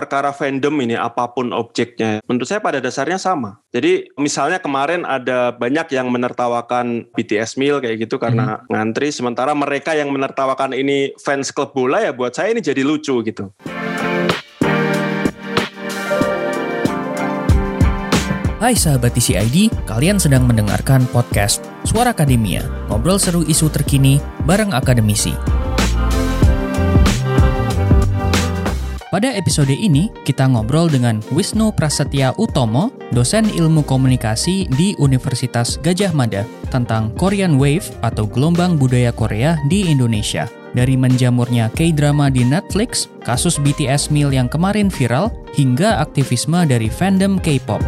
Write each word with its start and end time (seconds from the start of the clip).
perkara 0.00 0.32
fandom 0.32 0.72
ini 0.80 0.96
apa 0.96 1.28
pun 1.36 1.52
objeknya, 1.52 2.24
menurut 2.24 2.48
saya 2.48 2.64
pada 2.64 2.80
dasarnya 2.80 3.20
sama. 3.20 3.60
Jadi 3.68 4.08
misalnya 4.16 4.56
kemarin 4.56 5.04
ada 5.04 5.52
banyak 5.52 5.92
yang 5.92 6.08
menertawakan 6.08 7.12
BTS 7.12 7.60
Meal 7.60 7.84
kayak 7.84 8.08
gitu 8.08 8.16
karena 8.16 8.64
hmm. 8.64 8.72
ngantri, 8.72 9.12
sementara 9.12 9.52
mereka 9.52 9.92
yang 9.92 10.08
menertawakan 10.08 10.72
ini 10.72 11.12
fans 11.20 11.52
klub 11.52 11.76
bola 11.76 12.00
ya 12.00 12.16
buat 12.16 12.32
saya 12.32 12.56
ini 12.56 12.64
jadi 12.64 12.80
lucu 12.80 13.20
gitu. 13.20 13.52
Hai 18.60 18.76
sahabat 18.76 19.16
TCID, 19.16 19.88
kalian 19.88 20.20
sedang 20.20 20.44
mendengarkan 20.44 21.08
podcast 21.08 21.64
Suara 21.84 22.12
Akademia, 22.12 22.64
ngobrol 22.92 23.16
seru 23.16 23.40
isu 23.40 23.72
terkini 23.72 24.20
bareng 24.44 24.76
akademisi. 24.76 25.59
Pada 29.10 29.26
episode 29.34 29.74
ini, 29.74 30.06
kita 30.22 30.46
ngobrol 30.46 30.86
dengan 30.86 31.18
Wisnu 31.34 31.74
Prasetya 31.74 32.30
Utomo, 32.38 32.94
dosen 33.10 33.42
ilmu 33.42 33.82
komunikasi 33.82 34.70
di 34.70 34.94
Universitas 35.02 35.82
Gajah 35.82 36.14
Mada, 36.14 36.46
tentang 36.70 37.10
Korean 37.18 37.58
Wave 37.58 37.90
atau 38.06 38.22
gelombang 38.22 38.78
budaya 38.78 39.10
Korea 39.10 39.58
di 39.66 39.90
Indonesia. 39.90 40.46
Dari 40.78 40.94
menjamurnya 40.94 41.74
K-drama 41.74 42.30
di 42.30 42.46
Netflix, 42.46 43.10
kasus 43.26 43.58
BTS 43.58 44.14
Meal 44.14 44.30
yang 44.30 44.46
kemarin 44.46 44.86
viral, 44.86 45.34
hingga 45.58 45.98
aktivisme 45.98 46.62
dari 46.70 46.86
fandom 46.86 47.42
K-pop. 47.42 47.82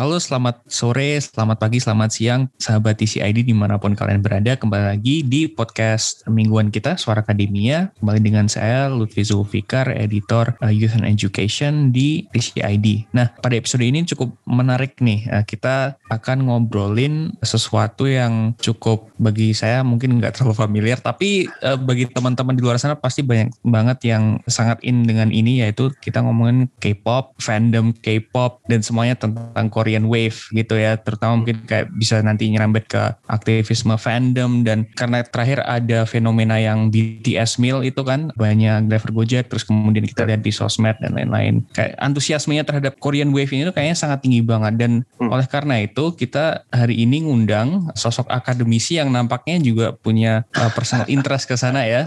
Halo, 0.00 0.16
selamat 0.16 0.64
sore, 0.64 1.20
selamat 1.20 1.60
pagi, 1.60 1.76
selamat 1.76 2.08
siang, 2.08 2.48
sahabat 2.56 2.96
TCID 2.96 3.44
di 3.44 3.52
mana 3.52 3.76
pun 3.76 3.92
kalian 3.92 4.24
berada. 4.24 4.56
Kembali 4.56 4.96
lagi 4.96 5.20
di 5.20 5.44
podcast 5.44 6.24
mingguan 6.24 6.72
kita, 6.72 6.96
Suara 6.96 7.20
Akademia. 7.20 7.92
Kembali 8.00 8.16
dengan 8.24 8.48
saya, 8.48 8.88
Lutfi 8.88 9.20
Zulfikar, 9.28 9.92
editor 9.92 10.56
uh, 10.64 10.72
Youth 10.72 10.96
and 10.96 11.04
Education 11.04 11.92
di 11.92 12.24
TCID. 12.32 13.12
Nah, 13.12 13.28
pada 13.44 13.52
episode 13.60 13.84
ini 13.84 14.00
cukup 14.08 14.32
menarik 14.48 14.96
nih. 15.04 15.28
Uh, 15.28 15.44
kita 15.44 16.00
akan 16.08 16.48
ngobrolin 16.48 17.36
sesuatu 17.44 18.08
yang 18.08 18.56
cukup 18.56 19.12
bagi 19.20 19.52
saya 19.52 19.84
mungkin 19.84 20.16
nggak 20.16 20.40
terlalu 20.40 20.56
familiar, 20.56 20.96
tapi 20.96 21.44
uh, 21.60 21.76
bagi 21.76 22.08
teman-teman 22.08 22.56
di 22.56 22.64
luar 22.64 22.80
sana 22.80 22.96
pasti 22.96 23.20
banyak 23.20 23.52
banget 23.60 24.16
yang 24.16 24.40
sangat 24.48 24.80
in 24.80 25.04
dengan 25.04 25.28
ini, 25.28 25.60
yaitu 25.60 25.92
kita 26.00 26.24
ngomongin 26.24 26.72
K-pop, 26.80 27.36
fandom 27.36 27.92
K-pop, 27.92 28.64
dan 28.64 28.80
semuanya 28.80 29.20
tentang 29.20 29.68
Korea 29.68 29.89
Korean 29.90 30.06
Wave 30.06 30.38
gitu 30.54 30.78
ya. 30.78 30.94
Terutama 31.02 31.42
mungkin 31.42 31.66
kayak 31.66 31.90
bisa 31.98 32.22
nanti 32.22 32.46
nyerambet 32.46 32.86
ke 32.86 33.02
aktivisme 33.26 33.98
fandom 33.98 34.62
dan 34.62 34.86
karena 34.94 35.26
terakhir 35.26 35.66
ada 35.66 36.06
fenomena 36.06 36.62
yang 36.62 36.94
BTS 36.94 37.58
Meal 37.58 37.82
itu 37.82 38.06
kan 38.06 38.30
banyak 38.38 38.86
driver 38.86 39.10
Gojek 39.10 39.50
terus 39.50 39.66
kemudian 39.66 40.06
kita 40.06 40.30
lihat 40.30 40.46
di 40.46 40.54
sosmed 40.54 40.94
dan 41.02 41.18
lain-lain. 41.18 41.66
Kayak 41.74 41.98
antusiasmenya 41.98 42.62
terhadap 42.62 43.02
Korean 43.02 43.34
Wave 43.34 43.50
ini 43.50 43.66
tuh 43.66 43.74
kayaknya 43.74 43.98
sangat 43.98 44.22
tinggi 44.22 44.46
banget 44.46 44.78
dan 44.78 45.02
hmm. 45.18 45.26
oleh 45.26 45.50
karena 45.50 45.82
itu 45.82 46.14
kita 46.14 46.62
hari 46.70 47.02
ini 47.02 47.26
ngundang 47.26 47.90
sosok 47.98 48.30
akademisi 48.30 49.02
yang 49.02 49.10
nampaknya 49.10 49.58
juga 49.58 49.90
punya 49.90 50.46
uh, 50.54 50.70
personal 50.70 51.10
interest 51.10 51.50
ke 51.50 51.58
sana 51.58 51.82
ya. 51.82 52.06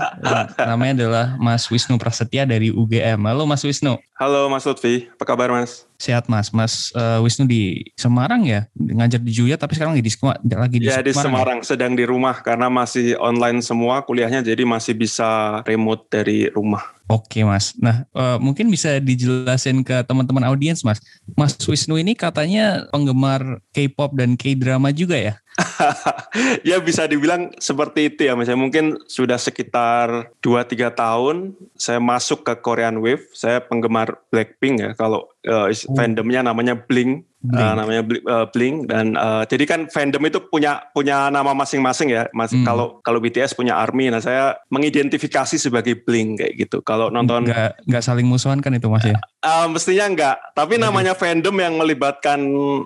Namanya 0.55 1.03
adalah 1.03 1.25
Mas 1.35 1.67
Wisnu 1.67 1.99
Prasetya 1.99 2.47
dari 2.47 2.71
UGM 2.71 3.27
halo 3.27 3.43
Mas 3.43 3.67
Wisnu. 3.67 3.99
Halo 4.15 4.47
Mas 4.47 4.63
Lutfi. 4.63 5.11
Apa 5.19 5.35
kabar 5.35 5.51
Mas 5.51 5.83
Sehat 6.03 6.27
Mas. 6.27 6.51
Mas 6.51 6.91
uh, 6.99 7.23
Wisnu 7.23 7.47
di 7.47 7.79
Semarang 7.95 8.43
ya, 8.43 8.67
ngajar 8.75 9.23
di 9.23 9.31
Juya 9.31 9.55
tapi 9.55 9.79
sekarang 9.79 9.95
lagi 9.95 10.03
di 10.03 10.11
lagi 10.51 10.77
di 10.83 10.87
ya, 10.91 10.99
Semarang. 10.99 11.07
di 11.07 11.13
Semarang, 11.15 11.59
ya? 11.63 11.67
sedang 11.71 11.93
di 11.95 12.03
rumah 12.03 12.35
karena 12.43 12.67
masih 12.67 13.15
online 13.23 13.63
semua 13.63 14.03
kuliahnya 14.03 14.43
jadi 14.43 14.67
masih 14.67 14.99
bisa 14.99 15.63
remote 15.63 16.11
dari 16.11 16.51
rumah. 16.51 16.83
Oke 17.11 17.43
Mas. 17.43 17.75
Nah 17.77 18.07
uh, 18.15 18.39
mungkin 18.39 18.71
bisa 18.71 18.95
dijelasin 18.97 19.83
ke 19.83 20.01
teman-teman 20.07 20.47
audiens 20.47 20.81
Mas. 20.87 21.03
Mas 21.35 21.59
Wisnu 21.59 21.99
ini 21.99 22.15
katanya 22.15 22.87
penggemar 22.89 23.59
K-pop 23.75 24.15
dan 24.15 24.39
K-drama 24.39 24.95
juga 24.95 25.19
ya? 25.19 25.35
ya 26.69 26.81
bisa 26.81 27.05
dibilang 27.05 27.53
seperti 27.61 28.09
itu 28.09 28.25
ya 28.25 28.33
mas. 28.33 28.49
Mungkin 28.49 29.05
sudah 29.05 29.37
sekitar 29.37 30.33
2-3 30.41 30.89
tahun 30.97 31.53
saya 31.77 32.01
masuk 32.01 32.47
ke 32.47 32.53
Korean 32.63 32.97
Wave. 33.03 33.29
Saya 33.37 33.61
penggemar 33.61 34.17
Blackpink 34.33 34.75
ya. 34.81 34.91
Kalau 34.97 35.29
uh, 35.45 35.69
fandomnya 35.93 36.41
namanya 36.41 36.73
Blink 36.73 37.27
Blink. 37.43 37.59
Uh, 37.59 37.75
namanya 37.75 38.01
uh, 38.31 38.47
Blink 38.47 38.87
dan 38.87 39.19
uh, 39.19 39.43
jadi 39.43 39.67
kan 39.67 39.91
fandom 39.91 40.23
itu 40.23 40.39
punya 40.47 40.79
punya 40.95 41.27
nama 41.27 41.51
masing-masing 41.51 42.15
ya. 42.15 42.31
Mas 42.31 42.55
hmm. 42.55 42.63
kalau 42.63 43.03
kalau 43.03 43.19
BTS 43.19 43.51
punya 43.59 43.75
ARMY, 43.83 44.15
nah 44.15 44.23
saya 44.23 44.55
mengidentifikasi 44.71 45.59
sebagai 45.59 45.99
Blink 46.07 46.39
kayak 46.39 46.53
gitu. 46.55 46.79
Kalau 46.87 47.11
nonton 47.11 47.51
nggak 47.51 47.83
nggak 47.83 48.03
saling 48.03 48.23
musuhan 48.23 48.63
kan 48.63 48.71
itu 48.71 48.87
Mas 48.87 49.03
ya? 49.03 49.19
Uh, 49.43 49.67
mestinya 49.67 50.07
enggak. 50.07 50.37
Tapi 50.55 50.79
namanya 50.79 51.19
fandom 51.19 51.59
yang 51.59 51.75
melibatkan 51.75 52.39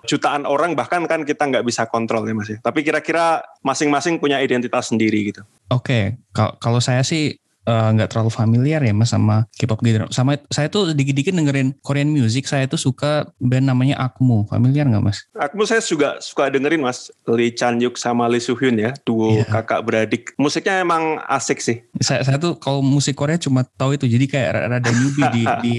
jutaan 0.09 0.49
orang 0.49 0.73
bahkan 0.73 1.05
kan 1.05 1.21
kita 1.21 1.45
nggak 1.45 1.61
bisa 1.61 1.85
kontrol 1.85 2.25
ya 2.25 2.33
Mas 2.33 2.49
ya. 2.49 2.57
Tapi 2.57 2.81
kira-kira 2.81 3.45
masing-masing 3.61 4.17
punya 4.17 4.41
identitas 4.41 4.89
sendiri 4.89 5.29
gitu. 5.29 5.45
Oke, 5.69 6.17
okay. 6.33 6.57
kalau 6.57 6.81
saya 6.81 7.05
sih 7.05 7.37
Eh, 7.37 7.46
nggak 7.67 8.07
uh, 8.07 8.11
terlalu 8.11 8.31
familiar 8.31 8.79
ya 8.79 8.95
mas 8.95 9.11
sama 9.11 9.43
K-pop 9.59 9.83
gitu. 9.83 10.07
Sama 10.09 10.39
saya 10.47 10.71
tuh 10.71 10.95
dikit-dikit 10.95 11.35
dengerin 11.35 11.75
Korean 11.83 12.07
music. 12.07 12.47
Saya 12.47 12.63
tuh 12.71 12.79
suka 12.79 13.27
band 13.43 13.67
namanya 13.67 13.99
Akmu. 13.99 14.47
Familiar 14.47 14.87
nggak 14.87 15.03
mas? 15.03 15.27
Akmu 15.35 15.67
saya 15.67 15.83
juga 15.83 16.17
suka 16.23 16.47
dengerin 16.47 16.79
mas. 16.79 17.11
Lee 17.27 17.51
Chan 17.51 17.75
Yuk 17.83 17.99
sama 17.99 18.31
Lee 18.31 18.39
Soo 18.39 18.55
Hyun 18.55 18.79
ya, 18.79 18.95
duo 19.03 19.43
yeah. 19.43 19.47
kakak 19.51 19.83
beradik. 19.83 20.31
Musiknya 20.39 20.79
emang 20.79 21.19
asik 21.27 21.59
sih. 21.59 21.83
Saya, 21.99 22.23
saya 22.23 22.39
tuh 22.39 22.55
kalau 22.55 22.79
musik 22.79 23.19
Korea 23.19 23.35
cuma 23.35 23.67
tahu 23.67 23.99
itu. 23.99 24.07
Jadi 24.07 24.25
kayak 24.31 24.71
rada 24.71 24.91
newbie 24.95 25.27
di, 25.35 25.43
di 25.59 25.73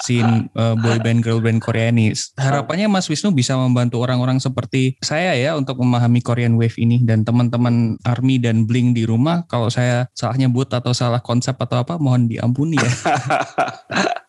scene 0.00 0.48
uh, 0.56 0.72
boy 0.78 0.96
band 1.02 1.20
girl 1.20 1.44
band 1.44 1.60
Korea 1.60 1.92
ini. 1.92 2.14
Harapannya 2.40 2.88
Mas 2.88 3.10
Wisnu 3.10 3.34
bisa 3.36 3.58
membantu 3.58 4.00
orang-orang 4.00 4.40
seperti 4.40 4.96
saya 5.04 5.36
ya 5.36 5.58
untuk 5.58 5.76
memahami 5.82 6.24
Korean 6.24 6.56
Wave 6.56 6.78
ini 6.80 7.04
dan 7.04 7.26
teman-teman 7.26 8.00
Army 8.06 8.40
dan 8.40 8.64
Bling 8.64 8.96
di 8.96 9.04
rumah. 9.04 9.44
Kalau 9.50 9.68
saya 9.68 10.08
salah 10.16 10.38
nyebut 10.38 10.70
atau 10.72 10.96
salah 10.96 11.20
konsep 11.20 11.58
atau 11.58 11.82
apa 11.82 12.00
mohon 12.00 12.30
diampuni 12.30 12.80
ya. 12.80 12.92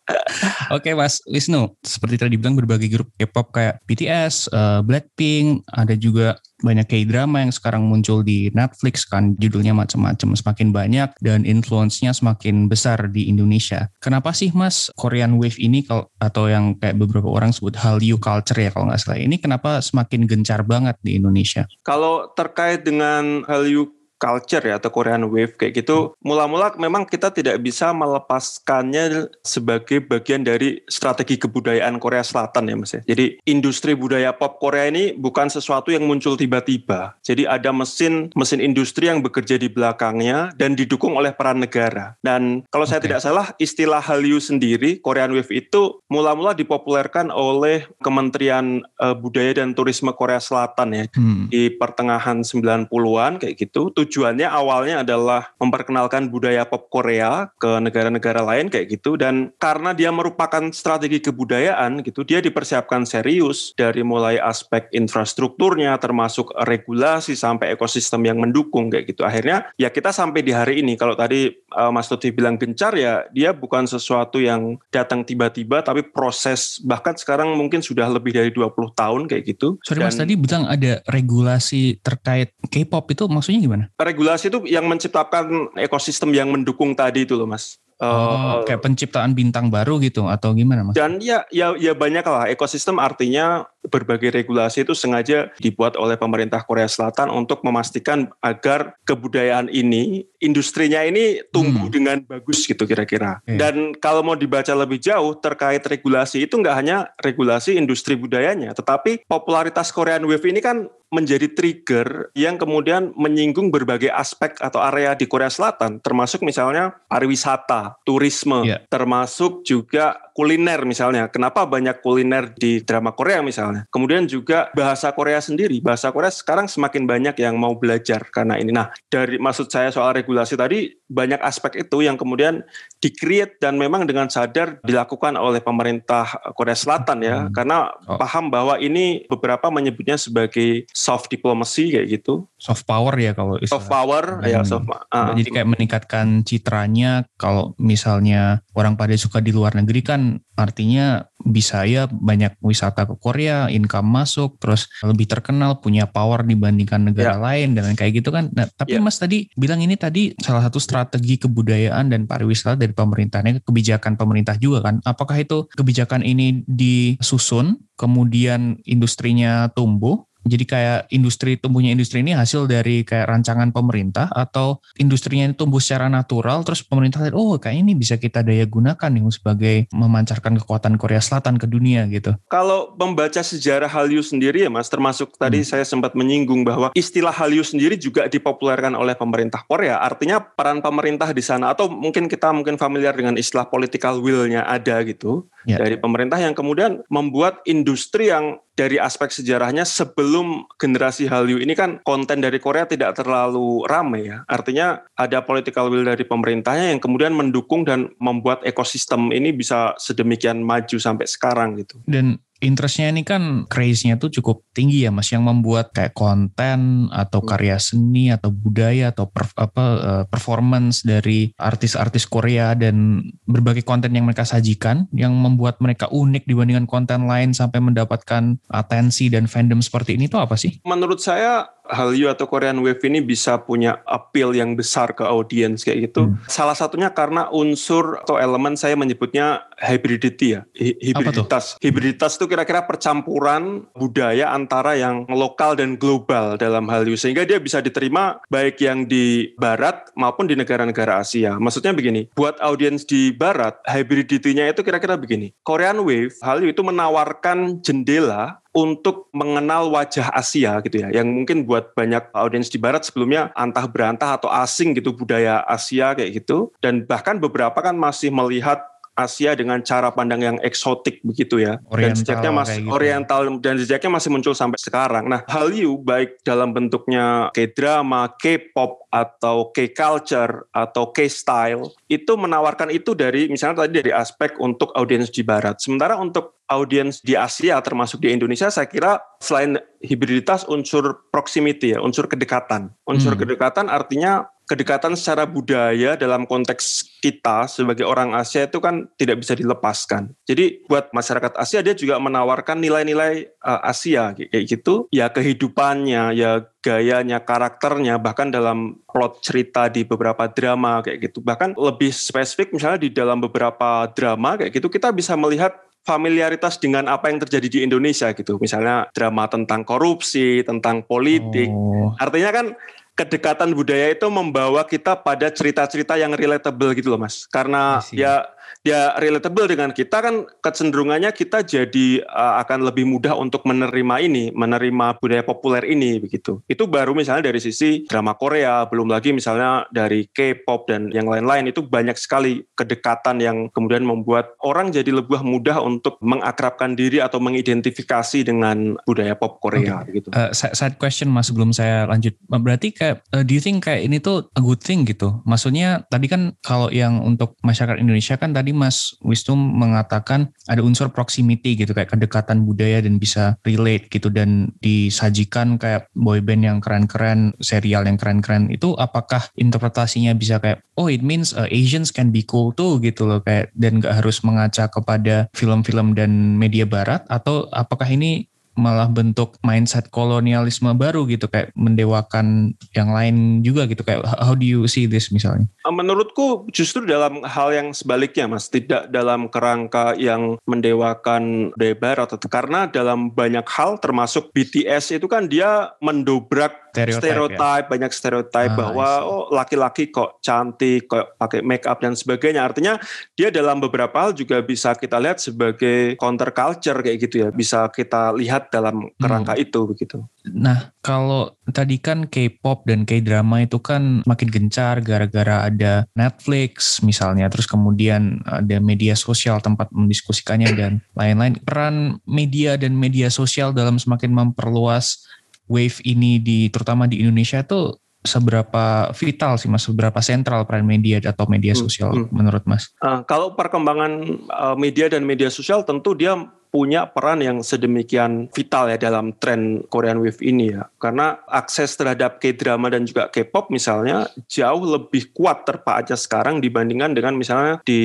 Oke 0.74 0.90
okay, 0.90 0.98
Mas 0.98 1.22
Wisnu, 1.30 1.70
seperti 1.86 2.18
tadi 2.18 2.34
bilang 2.34 2.58
berbagai 2.58 2.90
grup 2.90 3.14
K-pop 3.14 3.54
kayak 3.54 3.78
BTS, 3.86 4.50
uh, 4.50 4.58
eh, 4.58 4.80
Blackpink, 4.82 5.70
ada 5.70 5.94
juga 5.94 6.42
banyak 6.66 6.90
K-drama 6.90 7.46
yang 7.46 7.54
sekarang 7.54 7.86
muncul 7.86 8.26
di 8.26 8.50
Netflix 8.58 9.06
kan 9.06 9.38
judulnya 9.38 9.78
macam-macam 9.78 10.34
semakin 10.34 10.74
banyak 10.74 11.14
dan 11.22 11.46
influence-nya 11.46 12.10
semakin 12.18 12.66
besar 12.66 13.06
di 13.14 13.30
Indonesia. 13.30 13.86
Kenapa 14.02 14.34
sih 14.34 14.50
Mas 14.50 14.90
Korean 14.98 15.38
Wave 15.38 15.62
ini 15.62 15.86
atau 16.18 16.50
yang 16.50 16.74
kayak 16.82 16.98
beberapa 16.98 17.30
orang 17.30 17.54
sebut 17.54 17.78
Hallyu 17.78 18.18
culture 18.18 18.58
ya 18.58 18.74
kalau 18.74 18.90
nggak 18.90 18.98
salah 18.98 19.22
ini 19.22 19.38
kenapa 19.38 19.78
semakin 19.78 20.26
gencar 20.26 20.66
banget 20.66 20.98
di 21.06 21.22
Indonesia? 21.22 21.70
Kalau 21.86 22.34
terkait 22.34 22.82
dengan 22.82 23.46
Hallyu 23.46 24.03
culture 24.24 24.64
ya 24.64 24.80
atau 24.80 24.88
Korean 24.88 25.28
Wave 25.28 25.60
kayak 25.60 25.84
gitu 25.84 26.16
mula-mula 26.24 26.72
memang 26.80 27.04
kita 27.04 27.36
tidak 27.36 27.60
bisa 27.60 27.92
melepaskannya 27.92 29.28
sebagai 29.44 30.00
bagian 30.00 30.48
dari 30.48 30.80
strategi 30.88 31.36
kebudayaan 31.36 32.00
Korea 32.00 32.24
Selatan 32.24 32.72
ya 32.72 32.76
Mas 32.80 32.96
ya. 32.96 33.02
Jadi 33.04 33.44
industri 33.44 33.92
budaya 34.00 34.32
pop 34.32 34.64
Korea 34.64 34.88
ini 34.88 35.12
bukan 35.12 35.52
sesuatu 35.52 35.92
yang 35.92 36.08
muncul 36.08 36.40
tiba-tiba. 36.40 37.20
Jadi 37.20 37.44
ada 37.44 37.76
mesin 37.76 38.32
mesin 38.40 38.64
industri 38.64 39.12
yang 39.12 39.20
bekerja 39.20 39.60
di 39.60 39.68
belakangnya 39.68 40.56
dan 40.56 40.80
didukung 40.80 41.20
oleh 41.20 41.36
peran 41.36 41.60
negara. 41.60 42.16
Dan 42.24 42.64
kalau 42.72 42.88
saya 42.88 43.04
tidak 43.04 43.20
salah 43.20 43.52
istilah 43.60 44.00
Hallyu 44.00 44.40
sendiri 44.40 45.04
Korean 45.04 45.36
Wave 45.36 45.52
itu 45.52 46.00
mula-mula 46.08 46.56
dipopulerkan 46.56 47.34
oleh 47.34 47.90
Kementerian 48.00 48.86
uh, 49.02 49.18
Budaya 49.18 49.60
dan 49.60 49.76
Turisme 49.76 50.14
Korea 50.14 50.40
Selatan 50.40 50.96
ya 50.96 51.04
hmm. 51.12 51.50
di 51.50 51.74
pertengahan 51.74 52.46
90-an 52.46 53.42
kayak 53.42 53.56
gitu 53.58 53.90
tujuannya 54.14 54.46
awalnya 54.46 55.02
adalah 55.02 55.58
memperkenalkan 55.58 56.30
budaya 56.30 56.70
pop 56.70 56.86
Korea 56.94 57.50
ke 57.58 57.82
negara-negara 57.82 58.46
lain 58.46 58.70
kayak 58.70 58.94
gitu 58.94 59.18
dan 59.18 59.50
karena 59.58 59.98
dia 59.98 60.14
merupakan 60.14 60.70
strategi 60.70 61.18
kebudayaan 61.18 62.06
gitu 62.06 62.22
dia 62.22 62.38
dipersiapkan 62.38 63.10
serius 63.10 63.74
dari 63.74 64.06
mulai 64.06 64.38
aspek 64.38 64.86
infrastrukturnya 64.94 65.98
termasuk 65.98 66.54
regulasi 66.62 67.34
sampai 67.34 67.74
ekosistem 67.74 68.22
yang 68.30 68.38
mendukung 68.38 68.94
kayak 68.94 69.10
gitu 69.10 69.26
akhirnya 69.26 69.74
ya 69.82 69.90
kita 69.90 70.14
sampai 70.14 70.46
di 70.46 70.54
hari 70.54 70.86
ini 70.86 70.94
kalau 70.94 71.18
tadi 71.18 71.50
uh, 71.74 71.90
Mas 71.90 72.06
Tuti 72.06 72.30
bilang 72.30 72.62
gencar 72.62 72.94
ya 72.94 73.26
dia 73.34 73.50
bukan 73.50 73.90
sesuatu 73.90 74.38
yang 74.38 74.78
datang 74.94 75.26
tiba-tiba 75.26 75.82
tapi 75.82 76.06
proses 76.06 76.78
bahkan 76.86 77.18
sekarang 77.18 77.58
mungkin 77.58 77.82
sudah 77.82 78.06
lebih 78.14 78.38
dari 78.38 78.54
20 78.54 78.94
tahun 78.94 79.22
kayak 79.26 79.44
gitu. 79.58 79.82
Sorry 79.82 80.06
dan, 80.06 80.14
Mas 80.14 80.20
tadi 80.22 80.38
bilang 80.38 80.70
ada 80.70 81.02
regulasi 81.10 81.98
terkait 82.06 82.54
K-pop 82.70 83.10
itu 83.10 83.26
maksudnya 83.26 83.60
gimana? 83.64 83.86
Regulasi 84.00 84.50
itu 84.50 84.60
yang 84.70 84.86
menciptakan 84.90 85.74
ekosistem 85.78 86.34
yang 86.34 86.50
mendukung 86.50 86.98
tadi 86.98 87.26
itu 87.26 87.38
loh 87.38 87.46
mas. 87.46 87.78
Oh, 88.02 88.10
uh, 88.10 88.56
kayak 88.66 88.84
penciptaan 88.84 89.32
bintang 89.38 89.72
baru 89.72 90.02
gitu 90.02 90.28
atau 90.28 90.52
gimana 90.52 90.84
mas? 90.84 90.98
Dan 90.98 91.22
ya 91.24 91.46
ya 91.54 91.78
ya 91.78 91.94
banyak 91.96 92.26
lah 92.26 92.50
ekosistem 92.52 93.00
artinya 93.00 93.70
berbagai 93.86 94.34
regulasi 94.34 94.84
itu 94.84 94.92
sengaja 94.98 95.54
dibuat 95.62 95.96
oleh 95.96 96.18
pemerintah 96.18 96.66
Korea 96.66 96.90
Selatan 96.90 97.30
untuk 97.30 97.62
memastikan 97.62 98.34
agar 98.44 98.98
kebudayaan 99.06 99.70
ini 99.70 100.26
industrinya 100.44 101.02
ini 101.08 101.40
tumbuh 101.50 101.88
hmm. 101.88 101.96
dengan 101.96 102.18
bagus 102.28 102.68
gitu 102.68 102.84
kira-kira. 102.84 103.40
Okay. 103.48 103.56
Dan 103.56 103.96
kalau 103.98 104.22
mau 104.22 104.36
dibaca 104.36 104.76
lebih 104.76 105.00
jauh 105.00 105.40
terkait 105.40 105.82
regulasi 105.82 106.46
itu 106.46 106.60
nggak 106.60 106.76
hanya 106.76 106.98
regulasi 107.24 107.80
industri 107.80 108.20
budayanya, 108.20 108.76
tetapi 108.76 109.24
popularitas 109.26 109.90
Korean 109.96 110.28
Wave 110.28 110.46
ini 110.52 110.60
kan 110.60 110.92
menjadi 111.14 111.46
trigger 111.54 112.34
yang 112.34 112.58
kemudian 112.58 113.14
menyinggung 113.14 113.70
berbagai 113.70 114.10
aspek 114.10 114.58
atau 114.58 114.82
area 114.82 115.14
di 115.14 115.30
Korea 115.30 115.54
Selatan, 115.54 116.02
termasuk 116.02 116.42
misalnya 116.42 116.98
pariwisata, 117.06 118.02
turisme, 118.02 118.66
yeah. 118.66 118.82
termasuk 118.90 119.62
juga 119.62 120.18
kuliner 120.34 120.82
misalnya. 120.84 121.30
Kenapa 121.30 121.64
banyak 121.70 122.02
kuliner 122.02 122.52
di 122.58 122.82
drama 122.82 123.14
Korea 123.14 123.40
misalnya? 123.46 123.86
Kemudian 123.94 124.26
juga 124.26 124.74
bahasa 124.74 125.14
Korea 125.14 125.40
sendiri. 125.40 125.80
Bahasa 125.80 126.10
Korea 126.10 126.34
sekarang 126.34 126.66
semakin 126.66 127.06
banyak 127.06 127.38
yang 127.38 127.56
mau 127.56 127.78
belajar 127.78 128.26
karena 128.34 128.58
ini. 128.58 128.74
Nah, 128.74 128.90
dari 129.08 129.38
maksud 129.38 129.70
saya 129.70 129.94
soal 129.94 130.18
regulasi 130.18 130.58
tadi 130.58 130.90
banyak 131.14 131.38
aspek 131.46 131.86
itu 131.86 132.02
yang 132.02 132.18
kemudian 132.18 132.66
di-create 132.98 133.62
dan 133.62 133.78
memang 133.78 134.10
dengan 134.10 134.28
sadar 134.34 134.82
dilakukan 134.82 135.38
oleh 135.38 135.62
pemerintah 135.62 136.26
Korea 136.58 136.74
Selatan 136.74 137.22
ya. 137.22 137.38
Hmm. 137.46 137.54
Karena 137.54 137.78
oh. 138.10 138.18
paham 138.18 138.50
bahwa 138.50 138.82
ini 138.82 139.30
beberapa 139.30 139.70
menyebutnya 139.70 140.18
sebagai 140.18 140.90
soft 140.90 141.30
diplomacy 141.30 141.94
kayak 141.94 142.10
gitu. 142.10 142.50
Soft 142.58 142.90
power 142.90 143.14
ya 143.22 143.38
kalau 143.38 143.62
istilah. 143.62 143.78
Soft 143.78 143.90
power 143.94 144.24
Dan, 144.42 144.50
ya 144.50 144.60
soft. 144.66 144.90
Uh, 144.90 145.38
jadi 145.38 145.62
kayak 145.62 145.70
meningkatkan 145.70 146.42
citranya 146.42 147.30
kalau 147.38 147.78
misalnya 147.78 148.66
orang 148.74 148.98
pada 148.98 149.14
suka 149.14 149.38
di 149.38 149.54
luar 149.54 149.78
negeri 149.78 150.02
kan 150.02 150.23
artinya 150.54 151.26
bisa 151.44 151.84
ya 151.84 152.06
banyak 152.08 152.56
wisata 152.62 153.10
ke 153.10 153.16
Korea, 153.20 153.68
income 153.68 154.06
masuk, 154.06 154.62
terus 154.62 154.88
lebih 155.04 155.28
terkenal, 155.28 155.82
punya 155.84 156.08
power 156.08 156.46
dibandingkan 156.46 157.10
negara 157.12 157.36
yeah. 157.36 157.42
lain 157.42 157.68
dan 157.76 157.98
kayak 157.98 158.24
gitu 158.24 158.30
kan. 158.30 158.54
Nah, 158.54 158.70
tapi 158.74 158.96
yeah. 158.96 159.04
Mas 159.04 159.18
tadi 159.20 159.50
bilang 159.58 159.82
ini 159.84 159.98
tadi 159.98 160.32
salah 160.40 160.64
satu 160.64 160.80
strategi 160.80 161.42
kebudayaan 161.42 162.14
dan 162.14 162.30
pariwisata 162.30 162.80
dari 162.80 162.96
pemerintahnya 162.96 163.60
kebijakan 163.66 164.16
pemerintah 164.16 164.56
juga 164.56 164.86
kan. 164.86 165.04
Apakah 165.04 165.42
itu 165.42 165.68
kebijakan 165.74 166.24
ini 166.24 166.64
disusun 166.70 167.82
kemudian 167.98 168.80
industrinya 168.88 169.70
tumbuh 169.72 170.26
jadi 170.44 170.66
kayak 170.68 171.00
industri 171.16 171.56
tumbuhnya 171.56 171.96
industri 171.96 172.20
ini 172.20 172.36
hasil 172.36 172.68
dari 172.68 173.08
kayak 173.08 173.32
rancangan 173.32 173.72
pemerintah 173.72 174.28
atau 174.32 174.84
industrinya 175.00 175.48
ini 175.48 175.56
tumbuh 175.56 175.80
secara 175.80 176.12
natural 176.12 176.68
terus 176.68 176.84
pemerintah 176.84 177.24
lihat 177.24 177.36
oh 177.36 177.56
kayak 177.56 177.80
ini 177.80 177.96
bisa 177.96 178.20
kita 178.20 178.44
daya 178.44 178.68
gunakan 178.68 179.10
nih 179.10 179.24
sebagai 179.32 179.76
memancarkan 179.96 180.60
kekuatan 180.60 181.00
Korea 181.00 181.24
Selatan 181.24 181.56
ke 181.56 181.66
dunia 181.66 182.06
gitu. 182.12 182.36
Kalau 182.52 182.94
membaca 183.00 183.40
sejarah 183.40 183.88
Hallyu 183.88 184.22
sendiri 184.22 184.68
ya 184.68 184.70
Mas 184.70 184.92
termasuk 184.92 185.36
tadi 185.40 185.64
hmm. 185.64 185.68
saya 185.68 185.86
sempat 185.88 186.14
menyinggung 186.14 186.68
bahwa 186.68 186.92
istilah 186.94 187.32
Hallyu 187.32 187.64
sendiri 187.64 187.96
juga 187.96 188.28
dipopulerkan 188.28 188.94
oleh 188.94 189.16
pemerintah 189.16 189.64
Korea. 189.66 190.04
Artinya 190.04 190.44
peran 190.44 190.84
pemerintah 190.84 191.32
di 191.32 191.42
sana 191.42 191.72
atau 191.72 191.88
mungkin 191.88 192.28
kita 192.28 192.52
mungkin 192.52 192.76
familiar 192.76 193.16
dengan 193.16 193.40
istilah 193.40 193.68
political 193.72 194.20
will-nya 194.20 194.68
ada 194.68 195.00
gitu 195.08 195.48
ya. 195.68 195.80
dari 195.80 195.96
pemerintah 196.00 196.40
yang 196.40 196.56
kemudian 196.56 197.04
membuat 197.08 197.64
industri 197.68 198.30
yang 198.32 198.60
dari 198.74 198.98
aspek 198.98 199.30
sejarahnya 199.30 199.86
sebelum 199.86 200.66
generasi 200.82 201.30
Hallyu 201.30 201.62
ini 201.62 201.78
kan 201.78 202.02
konten 202.02 202.42
dari 202.42 202.58
Korea 202.58 202.90
tidak 202.90 203.14
terlalu 203.22 203.86
ramai 203.86 204.34
ya. 204.34 204.42
Artinya 204.50 205.06
ada 205.14 205.46
political 205.46 205.94
will 205.94 206.06
dari 206.06 206.26
pemerintahnya 206.26 206.90
yang 206.90 206.98
kemudian 206.98 207.38
mendukung 207.38 207.86
dan 207.86 208.10
membuat 208.18 208.66
ekosistem 208.66 209.30
ini 209.30 209.54
bisa 209.54 209.94
sedemikian 210.02 210.66
maju 210.66 210.98
sampai 210.98 211.30
sekarang 211.30 211.78
gitu. 211.78 212.02
Dan 212.10 212.42
interestnya 212.64 213.12
ini 213.12 213.28
kan 213.28 213.68
craze-nya 213.68 214.16
tuh 214.16 214.32
cukup 214.32 214.64
tinggi 214.72 215.04
ya 215.04 215.12
mas 215.12 215.30
yang 215.30 215.44
membuat 215.44 215.92
kayak 215.92 216.16
konten 216.16 217.12
atau 217.12 217.44
karya 217.44 217.76
seni 217.78 218.32
atau 218.32 218.50
budaya 218.50 219.12
atau 219.12 219.28
per, 219.28 219.52
apa 219.60 219.86
uh, 220.00 220.24
performance 220.26 221.04
dari 221.04 221.52
artis-artis 221.60 222.26
Korea 222.26 222.74
dan 222.74 223.20
berbagai 223.44 223.84
konten 223.84 224.16
yang 224.16 224.24
mereka 224.24 224.48
sajikan 224.48 225.12
yang 225.12 225.36
membuat 225.36 225.84
mereka 225.84 226.08
unik 226.10 226.48
dibandingkan 226.48 226.88
konten 226.88 227.28
lain 227.28 227.52
sampai 227.52 227.84
mendapatkan 227.84 228.58
atensi 228.72 229.28
dan 229.28 229.46
fandom 229.52 229.84
seperti 229.84 230.16
ini 230.16 230.32
tuh 230.32 230.40
apa 230.40 230.56
sih? 230.56 230.80
Menurut 230.88 231.20
saya 231.20 231.68
Hallyu 231.84 232.32
atau 232.32 232.48
Korean 232.48 232.80
Wave 232.80 233.04
ini 233.12 233.20
bisa 233.20 233.60
punya 233.60 234.00
appeal 234.08 234.56
yang 234.56 234.80
besar 234.80 235.12
ke 235.12 235.28
audiens 235.28 235.84
kayak 235.84 236.12
gitu. 236.12 236.32
Hmm. 236.32 236.40
Salah 236.48 236.76
satunya 236.76 237.12
karena 237.12 237.52
unsur 237.52 238.24
atau 238.24 238.40
elemen 238.40 238.80
saya 238.80 238.96
menyebutnya 238.96 239.68
hybridity 239.76 240.56
ya, 240.56 240.62
hibriditas. 240.76 241.76
Hibriditas 241.84 242.40
itu 242.40 242.48
kira-kira 242.48 242.88
percampuran 242.88 243.84
budaya 243.92 244.56
antara 244.56 244.96
yang 244.96 245.28
lokal 245.28 245.76
dan 245.76 246.00
global 246.00 246.56
dalam 246.56 246.88
Hallyu 246.88 247.20
sehingga 247.20 247.44
dia 247.44 247.60
bisa 247.60 247.84
diterima 247.84 248.40
baik 248.48 248.80
yang 248.80 249.04
di 249.04 249.52
barat 249.60 250.08
maupun 250.16 250.48
di 250.48 250.56
negara-negara 250.56 251.20
Asia. 251.20 251.60
Maksudnya 251.60 251.92
begini, 251.92 252.32
buat 252.32 252.56
audiens 252.64 253.04
di 253.04 253.36
barat, 253.36 253.76
hybridity-nya 253.84 254.72
itu 254.72 254.88
kira-kira 254.88 255.20
begini. 255.20 255.52
Korean 255.68 256.00
Wave, 256.08 256.40
Hallyu 256.40 256.72
itu 256.72 256.80
menawarkan 256.80 257.84
jendela 257.84 258.63
untuk 258.74 259.30
mengenal 259.32 259.94
wajah 259.94 260.34
Asia 260.34 260.82
gitu 260.82 261.06
ya 261.06 261.14
yang 261.14 261.30
mungkin 261.30 261.70
buat 261.70 261.94
banyak 261.94 262.34
audiens 262.34 262.74
di 262.74 262.82
barat 262.82 263.06
sebelumnya 263.06 263.54
antah 263.54 263.86
berantah 263.86 264.42
atau 264.42 264.50
asing 264.50 264.98
gitu 264.98 265.14
budaya 265.14 265.62
Asia 265.70 266.18
kayak 266.18 266.44
gitu. 266.44 266.74
Dan 266.82 267.06
bahkan 267.06 267.38
beberapa 267.38 267.78
kan 267.78 267.94
masih 267.94 268.34
melihat 268.34 268.82
Asia 269.14 269.54
dengan 269.54 269.82
cara 269.86 270.10
pandang 270.10 270.42
yang 270.42 270.58
eksotik 270.66 271.22
begitu 271.22 271.62
ya. 271.62 271.78
Oriental, 271.90 272.02
dan 272.02 272.12
jejaknya 272.18 272.52
masih 272.52 272.80
gitu. 272.82 272.90
oriental 272.90 273.42
dan 273.62 273.76
jejaknya 273.78 274.12
masih 274.18 274.30
muncul 274.34 274.54
sampai 274.58 274.80
sekarang. 274.82 275.30
Nah, 275.30 275.46
Hallyu 275.46 276.02
baik 276.02 276.42
dalam 276.42 276.74
bentuknya 276.74 277.54
K-drama, 277.54 278.34
K-pop 278.42 279.06
atau 279.14 279.70
K-culture 279.70 280.74
atau 280.74 281.14
K-style 281.14 281.94
itu 282.10 282.34
menawarkan 282.34 282.90
itu 282.90 283.14
dari 283.14 283.46
misalnya 283.46 283.86
tadi 283.86 284.02
dari 284.02 284.12
aspek 284.12 284.58
untuk 284.58 284.90
audiens 284.98 285.30
di 285.30 285.46
barat. 285.46 285.78
Sementara 285.78 286.18
untuk 286.18 286.58
audiens 286.66 287.22
di 287.22 287.38
Asia 287.38 287.78
termasuk 287.86 288.18
di 288.26 288.34
Indonesia 288.34 288.74
saya 288.74 288.90
kira 288.90 289.22
selain 289.38 289.78
hibriditas 290.02 290.66
unsur 290.66 291.30
proximity 291.30 291.94
ya, 291.94 292.02
unsur 292.02 292.26
kedekatan. 292.26 292.90
Unsur 293.06 293.38
hmm. 293.38 293.42
kedekatan 293.46 293.86
artinya 293.94 294.50
kedekatan 294.64 295.14
secara 295.20 295.44
budaya 295.44 296.16
dalam 296.16 296.48
konteks 296.48 297.20
kita 297.20 297.68
sebagai 297.68 298.08
orang 298.08 298.36
Asia 298.36 298.68
itu 298.68 298.80
kan 298.80 299.08
tidak 299.20 299.44
bisa 299.44 299.56
dilepaskan. 299.56 300.32
Jadi 300.48 300.88
buat 300.88 301.12
masyarakat 301.12 301.56
Asia 301.60 301.84
dia 301.84 301.96
juga 301.96 302.20
menawarkan 302.20 302.80
nilai-nilai 302.80 303.48
uh, 303.64 303.82
Asia 303.84 304.32
kayak 304.36 304.66
gitu. 304.68 305.08
Ya 305.12 305.32
kehidupannya, 305.32 306.36
ya 306.36 306.64
gayanya, 306.84 307.44
karakternya 307.44 308.20
bahkan 308.20 308.52
dalam 308.52 309.00
plot 309.08 309.44
cerita 309.44 309.88
di 309.88 310.08
beberapa 310.08 310.48
drama 310.52 311.04
kayak 311.04 311.32
gitu. 311.32 311.44
Bahkan 311.44 311.76
lebih 311.76 312.12
spesifik 312.12 312.76
misalnya 312.76 313.00
di 313.04 313.10
dalam 313.12 313.40
beberapa 313.44 314.08
drama 314.12 314.60
kayak 314.60 314.72
gitu 314.76 314.88
kita 314.88 315.12
bisa 315.12 315.36
melihat 315.36 315.76
familiaritas 316.04 316.76
dengan 316.84 317.08
apa 317.08 317.32
yang 317.32 317.40
terjadi 317.40 317.68
di 317.68 317.80
Indonesia 317.88 318.36
gitu. 318.36 318.60
Misalnya 318.60 319.08
drama 319.16 319.48
tentang 319.48 319.88
korupsi, 319.88 320.60
tentang 320.68 321.08
politik. 321.08 321.72
Oh. 321.72 322.12
Artinya 322.20 322.52
kan 322.52 322.66
kedekatan 323.14 323.70
budaya 323.78 324.10
itu 324.14 324.26
membawa 324.30 324.82
kita 324.86 325.14
pada 325.14 325.54
cerita-cerita 325.54 326.18
yang 326.18 326.34
relatable 326.34 326.98
gitu 326.98 327.14
loh 327.14 327.22
mas. 327.22 327.46
Karena 327.50 328.02
ya 328.10 328.50
ya 328.82 329.14
relatable 329.22 329.70
dengan 329.70 329.94
kita 329.94 330.18
kan 330.24 330.50
kecenderungannya 330.64 331.30
kita 331.36 331.62
jadi 331.62 332.26
uh, 332.26 332.64
akan 332.66 332.90
lebih 332.90 333.06
mudah 333.06 333.38
untuk 333.38 333.68
menerima 333.68 334.16
ini, 334.24 334.50
menerima 334.56 335.20
budaya 335.20 335.44
populer 335.44 335.86
ini 335.86 336.18
begitu. 336.18 336.64
Itu 336.66 336.90
baru 336.90 337.14
misalnya 337.14 337.52
dari 337.52 337.60
sisi 337.60 338.08
drama 338.08 338.34
Korea, 338.40 338.88
belum 338.88 339.12
lagi 339.12 339.36
misalnya 339.36 339.84
dari 339.92 340.26
K-pop 340.32 340.88
dan 340.88 341.12
yang 341.12 341.28
lain-lain 341.28 341.70
itu 341.70 341.84
banyak 341.84 342.16
sekali 342.16 342.64
kedekatan 342.74 343.44
yang 343.44 343.58
kemudian 343.76 344.08
membuat 344.08 344.56
orang 344.64 344.90
jadi 344.96 345.12
lebih 345.12 345.44
mudah 345.44 345.84
untuk 345.84 346.16
mengakrabkan 346.24 346.96
diri 346.96 347.20
atau 347.20 347.44
mengidentifikasi 347.44 348.40
dengan 348.48 348.96
budaya 349.04 349.36
pop 349.36 349.60
Korea 349.60 350.08
okay. 350.08 350.24
gitu. 350.24 350.28
Uh, 350.32 350.50
side 350.56 350.96
question 350.96 351.28
Mas 351.28 351.52
sebelum 351.52 351.76
saya 351.76 352.08
lanjut. 352.08 352.40
Berarti 352.48 352.96
kayak 352.96 353.28
uh, 353.36 353.44
do 353.44 353.52
you 353.52 353.60
think 353.60 353.84
kayak 353.84 354.08
ini 354.08 354.24
tuh 354.24 354.48
a 354.56 354.62
good 354.64 354.80
thing 354.80 355.04
gitu? 355.04 355.44
Maksudnya 355.44 356.08
tadi 356.08 356.32
kan 356.32 356.56
kalau 356.64 356.88
yang 356.88 357.20
untuk 357.20 357.60
masyarakat 357.60 358.00
Indonesia 358.00 358.40
kan 358.40 358.56
tadi 358.56 358.63
Mas 358.72 359.18
Wisnu 359.20 359.58
mengatakan 359.58 360.54
ada 360.72 360.80
unsur 360.80 361.12
proximity 361.12 361.76
gitu 361.76 361.92
kayak 361.92 362.16
kedekatan 362.16 362.64
budaya 362.64 363.04
dan 363.04 363.20
bisa 363.20 363.60
relate 363.68 364.08
gitu 364.08 364.32
dan 364.32 364.72
disajikan 364.80 365.76
kayak 365.76 366.08
boyband 366.16 366.64
yang 366.64 366.78
keren-keren, 366.80 367.52
serial 367.60 368.08
yang 368.08 368.16
keren-keren. 368.16 368.72
Itu 368.72 368.96
apakah 368.96 369.52
interpretasinya 369.60 370.32
bisa 370.38 370.62
kayak 370.64 370.86
oh 370.96 371.10
it 371.10 371.26
means 371.26 371.52
uh, 371.58 371.68
Asians 371.68 372.14
can 372.14 372.30
be 372.30 372.46
cool 372.46 372.72
too 372.72 373.02
gitu 373.02 373.26
loh 373.26 373.42
kayak 373.42 373.74
dan 373.74 374.00
gak 374.00 374.22
harus 374.22 374.46
mengaca 374.46 374.88
kepada 374.88 375.50
film-film 375.58 376.14
dan 376.14 376.56
media 376.56 376.86
barat? 376.86 377.26
Atau 377.28 377.68
apakah 377.74 378.08
ini 378.08 378.53
malah 378.74 379.08
bentuk 379.08 379.56
mindset 379.62 380.10
kolonialisme 380.10 380.90
baru 380.98 381.26
gitu 381.30 381.46
kayak 381.48 381.72
mendewakan 381.78 382.74
yang 382.98 383.14
lain 383.14 383.62
juga 383.62 383.86
gitu 383.86 384.02
kayak 384.02 384.26
how 384.26 384.58
do 384.58 384.66
you 384.66 384.86
see 384.90 385.06
this 385.06 385.30
misalnya? 385.30 385.70
Eh, 385.86 385.94
menurutku 385.94 386.68
justru 386.74 387.06
dalam 387.06 387.46
hal 387.46 387.72
yang 387.72 387.96
sebaliknya 387.96 388.50
mas 388.50 388.68
tidak 388.68 389.10
dalam 389.14 389.48
kerangka 389.48 390.18
yang 390.18 390.58
mendewakan 390.66 391.72
debar 391.80 392.26
atau 392.26 392.38
karena 392.50 392.90
dalam 392.90 393.32
banyak 393.32 393.66
hal 393.70 394.02
termasuk 394.02 394.52
BTS 394.52 395.18
itu 395.18 395.26
kan 395.30 395.48
dia 395.48 395.94
mendobrak 396.04 396.83
stereotype, 396.94 397.26
stereotype 397.26 397.86
ya? 397.86 397.92
banyak 397.92 398.12
stereotype 398.14 398.74
ah, 398.74 398.78
bahwa 398.78 399.08
oh 399.26 399.44
laki-laki 399.50 400.14
kok 400.14 400.38
cantik 400.46 401.10
kok 401.10 401.34
pakai 401.42 401.66
make 401.66 401.90
up 401.90 401.98
dan 401.98 402.14
sebagainya 402.14 402.62
artinya 402.62 403.02
dia 403.34 403.50
dalam 403.50 403.82
beberapa 403.82 404.14
hal 404.14 404.38
juga 404.38 404.62
bisa 404.62 404.94
kita 404.94 405.18
lihat 405.18 405.42
sebagai 405.42 406.14
counter 406.22 406.54
culture 406.54 407.02
kayak 407.02 407.18
gitu 407.26 407.36
ya 407.44 407.50
bisa 407.50 407.90
kita 407.90 408.38
lihat 408.38 408.70
dalam 408.70 409.10
kerangka 409.18 409.58
hmm. 409.58 409.64
itu 409.66 409.80
begitu. 409.90 410.18
Nah, 410.44 410.92
kalau 411.00 411.56
tadi 411.72 411.98
kan 412.04 412.28
K-pop 412.28 412.84
dan 412.84 413.08
K-drama 413.08 413.64
itu 413.64 413.80
kan 413.80 414.22
makin 414.28 414.52
gencar 414.52 415.00
gara-gara 415.00 415.72
ada 415.72 416.04
Netflix 416.20 417.00
misalnya, 417.00 417.48
terus 417.48 417.64
kemudian 417.64 418.44
ada 418.44 418.84
media 418.84 419.16
sosial 419.16 419.64
tempat 419.64 419.88
mendiskusikannya 419.96 420.70
dan 420.76 420.92
lain-lain. 421.16 421.64
Peran 421.64 422.20
media 422.28 422.76
dan 422.76 423.00
media 423.00 423.32
sosial 423.32 423.72
dalam 423.72 423.96
semakin 423.96 424.36
memperluas 424.36 425.24
wave 425.68 426.00
ini 426.04 426.40
di 426.40 426.68
terutama 426.68 427.08
di 427.08 427.24
Indonesia 427.24 427.64
itu 427.64 427.96
seberapa 428.24 429.12
vital 429.12 429.60
sih 429.60 429.68
mas, 429.68 429.84
seberapa 429.84 430.16
sentral 430.24 430.64
peran 430.64 430.88
media 430.88 431.20
atau 431.20 431.44
media 431.46 431.76
hmm, 431.76 431.82
sosial 431.84 432.12
hmm, 432.16 432.24
hmm. 432.28 432.34
menurut 432.34 432.64
mas? 432.64 432.88
Uh, 433.04 433.20
kalau 433.28 433.54
perkembangan 433.54 434.24
uh, 434.48 434.76
media 434.80 435.12
dan 435.12 435.28
media 435.28 435.52
sosial 435.52 435.84
tentu 435.84 436.16
dia 436.16 436.40
punya 436.74 437.06
peran 437.06 437.38
yang 437.46 437.62
sedemikian 437.62 438.50
vital 438.50 438.90
ya 438.90 438.98
dalam 438.98 439.38
tren 439.38 439.86
Korean 439.94 440.18
Wave 440.18 440.42
ini 440.42 440.74
ya. 440.74 440.90
Karena 440.98 441.38
akses 441.46 441.94
terhadap 441.94 442.42
K-drama 442.42 442.90
dan 442.90 443.06
juga 443.06 443.30
K-pop 443.30 443.70
misalnya 443.70 444.26
jauh 444.50 444.82
lebih 444.82 445.30
kuat 445.38 445.70
terpaca 445.70 446.18
sekarang 446.18 446.66
dibandingkan 446.66 447.14
dengan 447.14 447.38
misalnya 447.38 447.78
di 447.86 448.02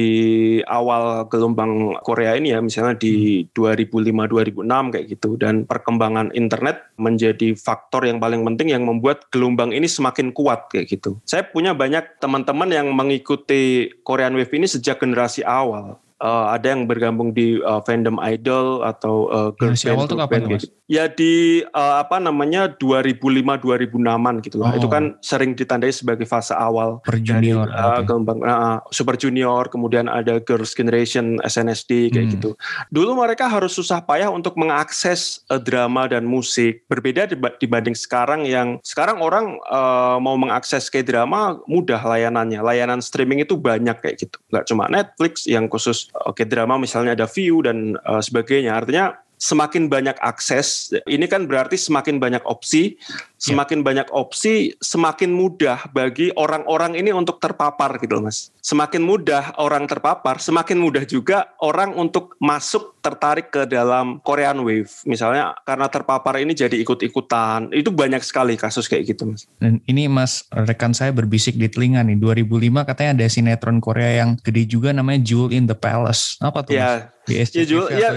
awal 0.69 1.25
gelombang 1.33 1.97
Korea 2.05 2.37
ini 2.37 2.53
ya, 2.53 2.61
misalnya 2.61 3.01
di 3.01 3.49
2005-2006 3.57 4.93
kayak 4.93 5.07
gitu. 5.17 5.41
Dan 5.41 5.65
perkembangan 5.65 6.37
internet 6.37 6.93
menjadi 7.01 7.57
faktor 7.57 8.05
yang 8.05 8.21
paling 8.21 8.45
penting 8.45 8.77
yang 8.77 8.85
membuat 8.85 9.33
gelombang 9.33 9.73
ini 9.73 9.89
semakin 9.89 10.37
kuat 10.37 10.69
kayak 10.69 10.93
gitu. 10.93 11.17
Saya 11.25 11.49
punya 11.49 11.73
banyak 11.73 12.21
teman-teman 12.21 12.69
yang 12.69 12.93
mengikuti 12.93 13.89
Korean 14.05 14.37
Wave 14.37 14.53
ini 14.53 14.69
sejak 14.69 15.01
generasi 15.01 15.41
awal 15.41 15.97
uh, 16.23 16.55
ada 16.55 16.75
yang 16.75 16.87
bergabung 16.87 17.31
di 17.35 17.59
uh, 17.63 17.83
fandom 17.83 18.19
idol 18.23 18.83
atau 18.83 19.31
uh, 19.31 19.51
girl 19.55 19.75
band, 19.75 19.95
awal 19.95 20.07
tuh 20.07 20.19
kapan 20.19 20.41
gitu. 20.51 20.67
Ya 20.89 21.05
di 21.05 21.63
uh, 21.77 22.01
apa 22.01 22.17
namanya 22.17 22.73
2005 22.81 23.61
2006an 23.61 24.35
gitu 24.45 24.57
Oh. 24.59 24.75
Itu 24.75 24.89
kan 24.91 25.15
sering 25.23 25.55
ditandai 25.55 25.95
sebagai 25.95 26.27
fase 26.27 26.51
awal 26.53 26.99
Super 27.07 27.21
Junior. 27.23 27.67
Dari, 27.71 27.79
uh, 27.79 28.01
okay. 28.03 28.49
uh, 28.49 28.79
Super 28.91 29.15
Junior, 29.15 29.71
kemudian 29.71 30.11
ada 30.11 30.43
Girls 30.43 30.75
Generation 30.75 31.39
SNSD 31.47 32.11
kayak 32.11 32.27
hmm. 32.27 32.35
gitu. 32.41 32.51
Dulu 32.91 33.15
mereka 33.17 33.47
harus 33.47 33.77
susah 33.77 34.03
payah 34.03 34.33
untuk 34.33 34.59
mengakses 34.59 35.47
uh, 35.53 35.61
drama 35.61 36.11
dan 36.11 36.27
musik. 36.27 36.83
Berbeda 36.91 37.31
dibanding 37.61 37.95
sekarang 37.95 38.45
yang 38.49 38.83
sekarang 38.83 39.23
orang 39.23 39.57
uh, 39.71 40.19
mau 40.19 40.35
mengakses 40.35 40.91
kayak 40.91 41.07
drama 41.07 41.61
mudah 41.71 42.01
layanannya. 42.03 42.59
Layanan 42.59 42.99
streaming 42.99 43.45
itu 43.45 43.55
banyak 43.55 43.95
kayak 44.03 44.17
gitu. 44.19 44.37
Gak 44.51 44.67
cuma 44.67 44.91
Netflix 44.91 45.47
yang 45.47 45.71
khusus 45.71 46.08
oke 46.15 46.41
okay, 46.41 46.47
drama 46.49 46.81
misalnya 46.81 47.13
ada 47.19 47.27
view 47.29 47.61
dan 47.65 47.99
uh, 48.07 48.23
sebagainya. 48.23 48.75
Artinya 48.77 49.17
semakin 49.39 49.87
banyak 49.87 50.19
akses, 50.19 50.91
ini 51.07 51.31
kan 51.31 51.47
berarti 51.47 51.79
semakin 51.79 52.19
banyak 52.19 52.43
opsi. 52.43 52.99
Semakin 53.39 53.81
yeah. 53.81 53.87
banyak 53.87 54.09
opsi, 54.11 54.75
semakin 54.83 55.31
mudah 55.31 55.89
bagi 55.95 56.35
orang-orang 56.35 56.99
ini 56.99 57.15
untuk 57.15 57.39
terpapar 57.39 58.03
gitu 58.03 58.19
mas. 58.19 58.51
Semakin 58.59 59.01
mudah 59.01 59.57
orang 59.63 59.87
terpapar, 59.87 60.43
semakin 60.43 60.77
mudah 60.77 61.07
juga 61.07 61.55
orang 61.63 61.95
untuk 61.95 62.37
masuk 62.43 62.99
tertarik 63.01 63.49
ke 63.55 63.65
dalam 63.65 64.21
Korean 64.21 64.61
Wave. 64.61 64.91
Misalnya 65.09 65.55
karena 65.65 65.89
terpapar 65.89 66.43
ini 66.43 66.53
jadi 66.53 66.77
ikut-ikutan, 66.83 67.73
itu 67.73 67.89
banyak 67.95 68.21
sekali 68.21 68.59
kasus 68.59 68.91
kayak 68.91 69.15
gitu 69.15 69.31
mas. 69.31 69.47
Dan 69.63 69.81
ini 69.87 70.11
mas, 70.11 70.45
rekan 70.53 70.93
saya 70.93 71.15
berbisik 71.15 71.57
di 71.57 71.71
telinga 71.71 72.05
nih, 72.05 72.19
2005 72.19 72.85
katanya 72.85 73.11
ada 73.23 73.27
sinetron 73.31 73.79
Korea 73.79 74.27
yang 74.27 74.37
gede 74.43 74.69
juga 74.69 74.91
namanya 74.93 75.23
Jewel 75.25 75.55
in 75.55 75.65
the 75.71 75.79
Palace. 75.79 76.37
Apa 76.43 76.67
tuh? 76.67 76.77
Ya, 76.77 77.15
mas? 77.25 77.53
ya, 77.53 77.65
Jewel, 77.65 77.87
ya, 77.93 78.09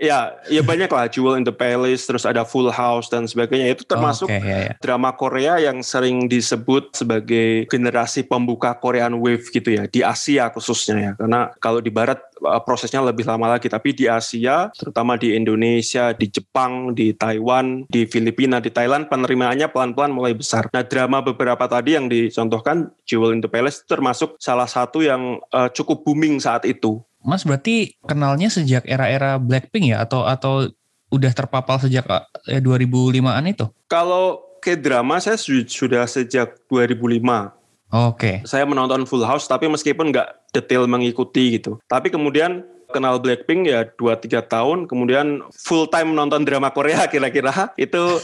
ya, 0.00 0.18
ya 0.48 0.62
banyak 0.64 0.88
lah 0.88 1.04
Jewel 1.08 1.36
in 1.36 1.44
the 1.44 1.54
Palace, 1.54 2.08
terus 2.08 2.24
ada 2.24 2.48
Full 2.48 2.72
House 2.72 3.12
dan 3.12 3.28
sebagainya. 3.28 3.76
Itu 3.76 3.84
termasuk 3.84 4.31
okay, 4.38 4.48
ya, 4.48 4.58
ya. 4.70 4.74
drama 4.80 5.10
Korea 5.18 5.54
yang 5.60 5.82
sering 5.84 6.30
disebut 6.30 6.96
sebagai 6.96 7.66
generasi 7.68 8.24
pembuka 8.24 8.78
Korean 8.78 9.18
Wave 9.18 9.44
gitu 9.50 9.76
ya 9.76 9.84
di 9.90 10.00
Asia 10.00 10.48
khususnya 10.54 10.96
ya. 10.96 11.12
Karena 11.18 11.52
kalau 11.60 11.82
di 11.82 11.90
Barat 11.92 12.22
eh, 12.40 12.62
prosesnya 12.64 13.02
lebih 13.02 13.26
lama 13.28 13.58
lagi, 13.58 13.68
tapi 13.68 13.92
di 13.92 14.06
Asia, 14.08 14.70
terutama 14.72 15.18
di 15.20 15.34
Indonesia, 15.36 16.14
di 16.16 16.26
Jepang, 16.30 16.96
di 16.96 17.12
Taiwan, 17.12 17.84
di 17.90 18.08
Filipina, 18.08 18.62
di 18.62 18.72
Thailand 18.72 19.10
penerimaannya 19.10 19.68
pelan-pelan 19.68 20.12
mulai 20.14 20.32
besar. 20.32 20.70
Nah 20.72 20.84
drama 20.86 21.20
beberapa 21.20 21.68
tadi 21.68 21.98
yang 21.98 22.06
dicontohkan 22.06 22.94
Jewel 23.04 23.36
in 23.36 23.40
the 23.42 23.50
Palace 23.50 23.84
termasuk 23.84 24.38
salah 24.38 24.70
satu 24.70 25.02
yang 25.02 25.42
uh, 25.50 25.68
cukup 25.72 26.06
booming 26.06 26.38
saat 26.38 26.64
itu 26.64 27.02
Mas 27.22 27.46
berarti 27.46 27.94
kenalnya 28.02 28.50
sejak 28.50 28.82
era-era 28.82 29.38
Blackpink 29.38 29.94
ya 29.94 30.02
atau 30.02 30.26
atau 30.26 30.66
udah 31.12 31.32
terpapal 31.36 31.76
sejak 31.76 32.08
eh, 32.48 32.58
2005-an 32.64 33.44
itu? 33.52 33.68
Kalau 33.86 34.40
ke 34.64 34.78
drama 34.78 35.20
saya 35.20 35.36
sudah 35.36 36.08
sejak 36.08 36.56
2005. 36.72 36.88
Oke. 36.88 37.52
Okay. 37.92 38.36
Saya 38.48 38.64
menonton 38.64 39.04
Full 39.04 39.26
House 39.28 39.44
tapi 39.44 39.68
meskipun 39.68 40.08
nggak 40.08 40.48
detail 40.56 40.88
mengikuti 40.88 41.60
gitu. 41.60 41.76
Tapi 41.84 42.08
kemudian 42.08 42.64
kenal 42.92 43.18
Blackpink 43.18 43.66
ya 43.66 43.88
2-3 43.96 44.44
tahun 44.46 44.78
kemudian 44.86 45.40
full 45.50 45.88
time 45.88 46.12
nonton 46.12 46.44
drama 46.44 46.70
Korea 46.70 47.06
kira-kira 47.12 47.72
itu 47.80 48.20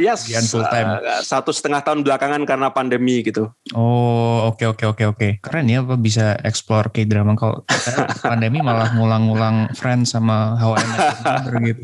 ya 0.00 0.16
yes, 0.26 0.50
full 0.50 0.64
time. 0.66 0.98
Uh, 1.04 1.20
satu 1.22 1.52
setengah 1.52 1.84
tahun 1.84 2.00
belakangan 2.02 2.42
karena 2.48 2.72
pandemi 2.72 3.20
gitu. 3.20 3.52
Oh 3.76 4.50
oke 4.50 4.64
okay, 4.64 4.66
oke 4.66 4.82
okay, 4.82 5.06
oke 5.06 5.14
okay, 5.14 5.36
oke 5.36 5.44
keren 5.44 5.68
ya 5.68 5.84
apa 5.84 5.94
bisa 6.00 6.34
explore 6.42 6.88
k 6.90 7.04
drama 7.04 7.36
kalau 7.36 7.62
pandemi 8.30 8.64
malah 8.64 8.90
ngulang-ngulang 8.96 9.76
Friends 9.76 10.16
sama 10.16 10.56
How 10.56 10.74
I 10.74 10.84
Met 10.88 11.04
gitu. 11.60 11.82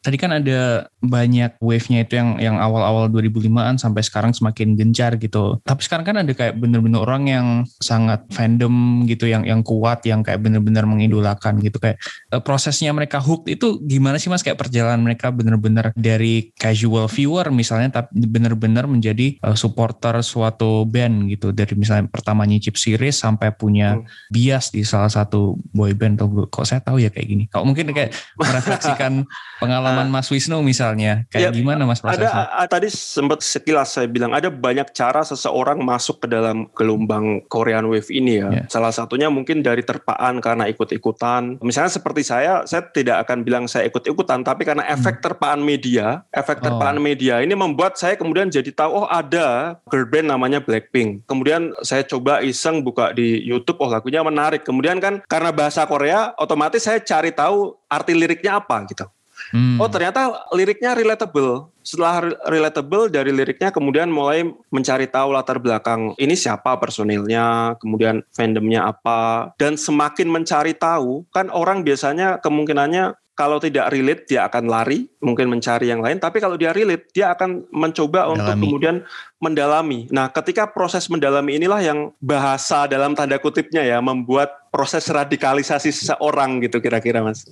Tadi 0.00 0.16
kan 0.16 0.30
ada 0.30 0.86
banyak 1.02 1.58
wave-nya 1.58 2.06
itu 2.06 2.14
yang 2.16 2.38
yang 2.38 2.56
awal-awal 2.62 3.10
2005-an 3.10 3.76
sampai 3.80 4.02
sekarang 4.06 4.32
semakin 4.32 4.78
gencar 4.78 5.18
gitu. 5.18 5.58
Tapi 5.66 5.80
sekarang 5.82 6.06
kan 6.06 6.16
ada 6.22 6.32
kayak 6.32 6.56
bener-bener 6.60 7.02
orang 7.02 7.24
yang 7.26 7.46
sangat 7.82 8.22
fandom 8.30 9.04
gitu 9.08 9.26
yang 9.26 9.42
yang 9.42 9.60
kuat 9.66 10.04
yang 10.06 10.22
kayak 10.22 10.35
kayak 10.36 10.44
bener-bener 10.44 10.84
mengidolakan 10.84 11.56
gitu 11.64 11.80
kayak 11.80 11.96
uh, 12.28 12.44
prosesnya 12.44 12.92
mereka 12.92 13.16
hook 13.16 13.48
itu 13.48 13.80
gimana 13.80 14.20
sih 14.20 14.28
mas 14.28 14.44
kayak 14.44 14.60
perjalanan 14.60 15.00
mereka 15.00 15.32
bener-bener 15.32 15.96
dari 15.96 16.52
casual 16.60 17.08
viewer 17.08 17.48
misalnya 17.48 18.04
tapi 18.04 18.12
bener-bener 18.28 18.84
menjadi 18.84 19.40
uh, 19.40 19.56
supporter 19.56 20.20
suatu 20.20 20.84
band 20.84 21.32
gitu 21.32 21.56
dari 21.56 21.72
misalnya 21.72 22.12
pertama 22.12 22.44
nyicip 22.44 22.76
series 22.76 23.16
sampai 23.16 23.56
punya 23.56 23.96
hmm. 23.96 24.28
bias 24.28 24.68
di 24.76 24.84
salah 24.84 25.08
satu 25.08 25.56
boy 25.72 25.96
band 25.96 26.20
atau 26.20 26.44
kok 26.52 26.68
saya 26.68 26.84
tahu 26.84 27.00
ya 27.00 27.08
kayak 27.08 27.28
gini 27.32 27.44
kalau 27.48 27.64
mungkin 27.64 27.88
kayak 27.96 28.12
merefleksikan 28.40 29.24
pengalaman 29.56 30.12
Mas 30.12 30.28
Wisnu 30.28 30.60
misalnya 30.60 31.24
kayak 31.32 31.54
ya, 31.54 31.56
gimana 31.56 31.88
Mas 31.88 32.02
prosesnya? 32.02 32.50
Ada 32.52 32.68
tadi 32.68 32.88
sempat 32.92 33.40
sekilas 33.40 33.94
saya 33.94 34.10
bilang 34.10 34.34
ada 34.34 34.50
banyak 34.50 34.90
cara 34.92 35.22
seseorang 35.22 35.80
masuk 35.80 36.20
ke 36.24 36.26
dalam 36.28 36.66
gelombang 36.74 37.46
Korean 37.46 37.86
Wave 37.86 38.10
ini 38.10 38.42
ya. 38.42 38.48
ya. 38.50 38.62
Salah 38.66 38.90
satunya 38.90 39.30
mungkin 39.30 39.62
dari 39.62 39.86
terpaan 39.86 40.25
terpaan 40.26 40.42
karena 40.42 40.64
ikut-ikutan. 40.66 41.62
Misalnya 41.62 41.92
seperti 41.94 42.22
saya, 42.26 42.66
saya 42.66 42.82
tidak 42.90 43.22
akan 43.26 43.46
bilang 43.46 43.64
saya 43.70 43.86
ikut-ikutan, 43.86 44.42
tapi 44.42 44.66
karena 44.66 44.82
efek 44.90 45.22
hmm. 45.22 45.24
terpaan 45.24 45.60
media, 45.62 46.26
efek 46.34 46.58
terpaan 46.58 46.98
oh. 46.98 47.02
media 47.02 47.38
ini 47.38 47.54
membuat 47.54 47.94
saya 47.94 48.18
kemudian 48.18 48.50
jadi 48.50 48.74
tahu, 48.74 49.06
oh 49.06 49.06
ada 49.06 49.78
girl 49.86 50.10
band 50.10 50.34
namanya 50.34 50.58
Blackpink. 50.58 51.22
Kemudian 51.30 51.70
saya 51.86 52.02
coba 52.02 52.42
iseng 52.42 52.82
buka 52.82 53.14
di 53.14 53.38
YouTube, 53.46 53.78
oh 53.78 53.90
lagunya 53.90 54.26
menarik. 54.26 54.66
Kemudian 54.66 54.98
kan 54.98 55.22
karena 55.30 55.54
bahasa 55.54 55.86
Korea, 55.86 56.34
otomatis 56.42 56.82
saya 56.82 56.98
cari 56.98 57.30
tahu 57.30 57.78
arti 57.86 58.12
liriknya 58.18 58.58
apa 58.58 58.82
gitu. 58.90 59.06
Hmm. 59.54 59.78
Oh 59.78 59.90
ternyata 59.90 60.48
liriknya 60.54 60.96
relatable. 60.96 61.70
Setelah 61.86 62.34
relatable 62.50 63.10
dari 63.12 63.30
liriknya 63.30 63.70
kemudian 63.70 64.10
mulai 64.10 64.42
mencari 64.74 65.06
tahu 65.06 65.30
latar 65.30 65.62
belakang 65.62 66.18
ini 66.18 66.34
siapa 66.34 66.74
personilnya, 66.82 67.78
kemudian 67.78 68.26
fandomnya 68.34 68.90
apa. 68.90 69.54
Dan 69.54 69.78
semakin 69.78 70.26
mencari 70.26 70.74
tahu, 70.74 71.26
kan 71.30 71.46
orang 71.54 71.86
biasanya 71.86 72.42
kemungkinannya 72.42 73.14
kalau 73.36 73.60
tidak 73.60 73.92
relate 73.92 74.24
dia 74.24 74.48
akan 74.48 74.64
lari, 74.64 75.12
mungkin 75.20 75.52
mencari 75.52 75.92
yang 75.92 76.00
lain. 76.00 76.16
Tapi 76.16 76.40
kalau 76.40 76.56
dia 76.56 76.72
relate, 76.72 77.12
dia 77.12 77.36
akan 77.36 77.68
mencoba 77.68 78.24
mendalami. 78.24 78.32
untuk 78.32 78.54
kemudian 78.64 78.96
mendalami. 79.36 80.00
Nah, 80.08 80.32
ketika 80.32 80.64
proses 80.72 81.04
mendalami 81.12 81.60
inilah 81.60 81.84
yang 81.84 82.16
bahasa 82.16 82.88
dalam 82.88 83.12
tanda 83.12 83.36
kutipnya 83.36 83.84
ya 83.84 84.00
membuat 84.00 84.56
proses 84.76 85.08
radikalisasi 85.08 85.88
seseorang 85.88 86.60
gitu 86.60 86.84
kira-kira 86.84 87.24
mas? 87.24 87.48